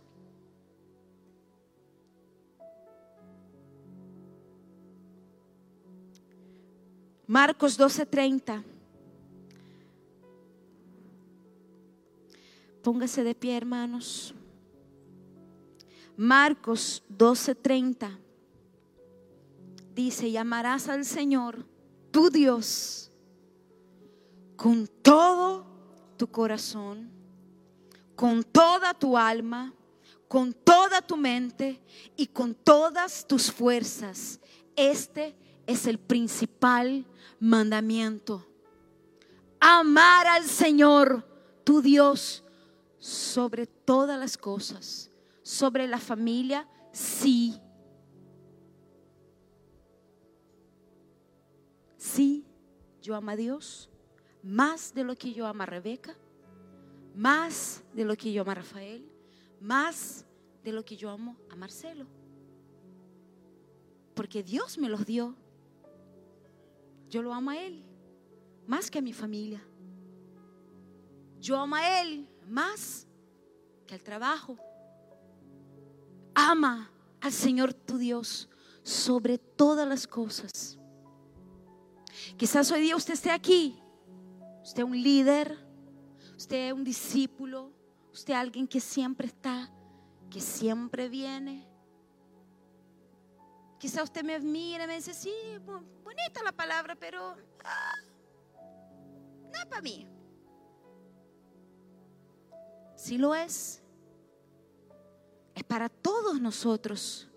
[7.26, 8.62] Marcos 12:30.
[12.82, 14.34] Póngase de pie, hermanos.
[16.16, 18.18] Marcos 12:30
[19.94, 21.75] dice, llamarás al Señor
[22.16, 23.12] tu Dios
[24.56, 25.66] con todo
[26.16, 27.10] tu corazón,
[28.14, 29.74] con toda tu alma,
[30.26, 31.78] con toda tu mente
[32.16, 34.40] y con todas tus fuerzas.
[34.76, 35.36] Este
[35.66, 37.04] es el principal
[37.38, 38.46] mandamiento.
[39.60, 41.22] Amar al Señor,
[41.64, 42.42] tu Dios,
[42.98, 45.10] sobre todas las cosas,
[45.42, 47.60] sobre la familia, sí
[53.06, 53.88] yo amo a Dios
[54.42, 56.16] más de lo que yo amo a Rebeca,
[57.14, 59.08] más de lo que yo amo a Rafael,
[59.60, 60.26] más
[60.64, 62.06] de lo que yo amo a Marcelo.
[64.14, 65.36] Porque Dios me los dio.
[67.08, 67.84] Yo lo amo a Él
[68.66, 69.62] más que a mi familia.
[71.40, 73.06] Yo amo a Él más
[73.86, 74.56] que al trabajo.
[76.34, 78.48] Ama al Señor tu Dios
[78.82, 80.76] sobre todas las cosas.
[82.36, 83.80] Quizás hoy día usted esté aquí,
[84.62, 85.56] usted es un líder,
[86.36, 87.72] usted un discípulo,
[88.12, 89.70] usted alguien que siempre está,
[90.30, 91.66] que siempre viene.
[93.78, 95.32] Quizás usted me mire y me dice, sí,
[96.04, 97.94] bonita la palabra, pero ah,
[99.44, 100.08] no para mí.
[102.96, 103.82] Si lo es,
[105.54, 107.28] es para todos nosotros.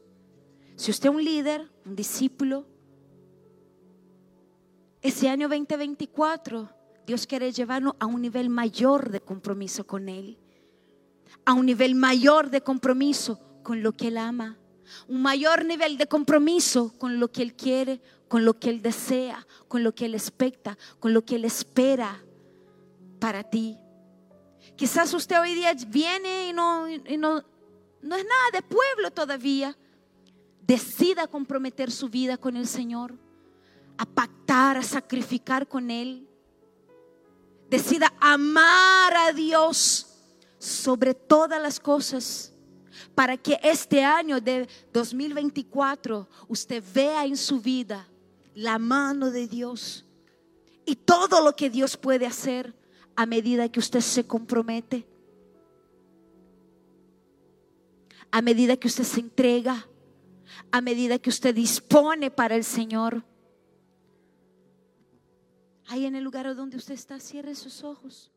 [0.75, 2.65] Si usted es un líder, un discípulo,
[5.01, 6.69] ese año 2024
[7.05, 10.37] Dios quiere llevarnos a un nivel mayor de compromiso con Él,
[11.43, 14.59] a un nivel mayor de compromiso con lo que Él ama,
[15.07, 19.47] un mayor nivel de compromiso con lo que Él quiere, con lo que Él desea,
[19.67, 22.23] con lo que Él expecta, con lo que Él espera
[23.19, 23.77] para ti.
[24.75, 27.45] Quizás usted hoy día viene y no, no, es
[28.01, 29.75] nada de pueblo todavía.
[30.61, 33.15] Decida comprometer su vida con el Señor,
[33.99, 36.25] a pactar, a sacrificar con Él.
[37.69, 40.07] Decida amar a Dios
[40.57, 42.53] sobre todas las cosas
[43.13, 48.07] para que este año de 2024 usted vea en su vida
[48.55, 50.05] la mano de Dios
[50.85, 52.73] y todo lo que Dios puede hacer
[53.17, 55.05] a medida que usted se compromete,
[58.31, 59.87] a medida que usted se entrega,
[60.71, 63.25] a medida que usted dispone para el Señor.
[65.91, 68.31] Ahí en el lugar donde usted está, cierre sus ojos.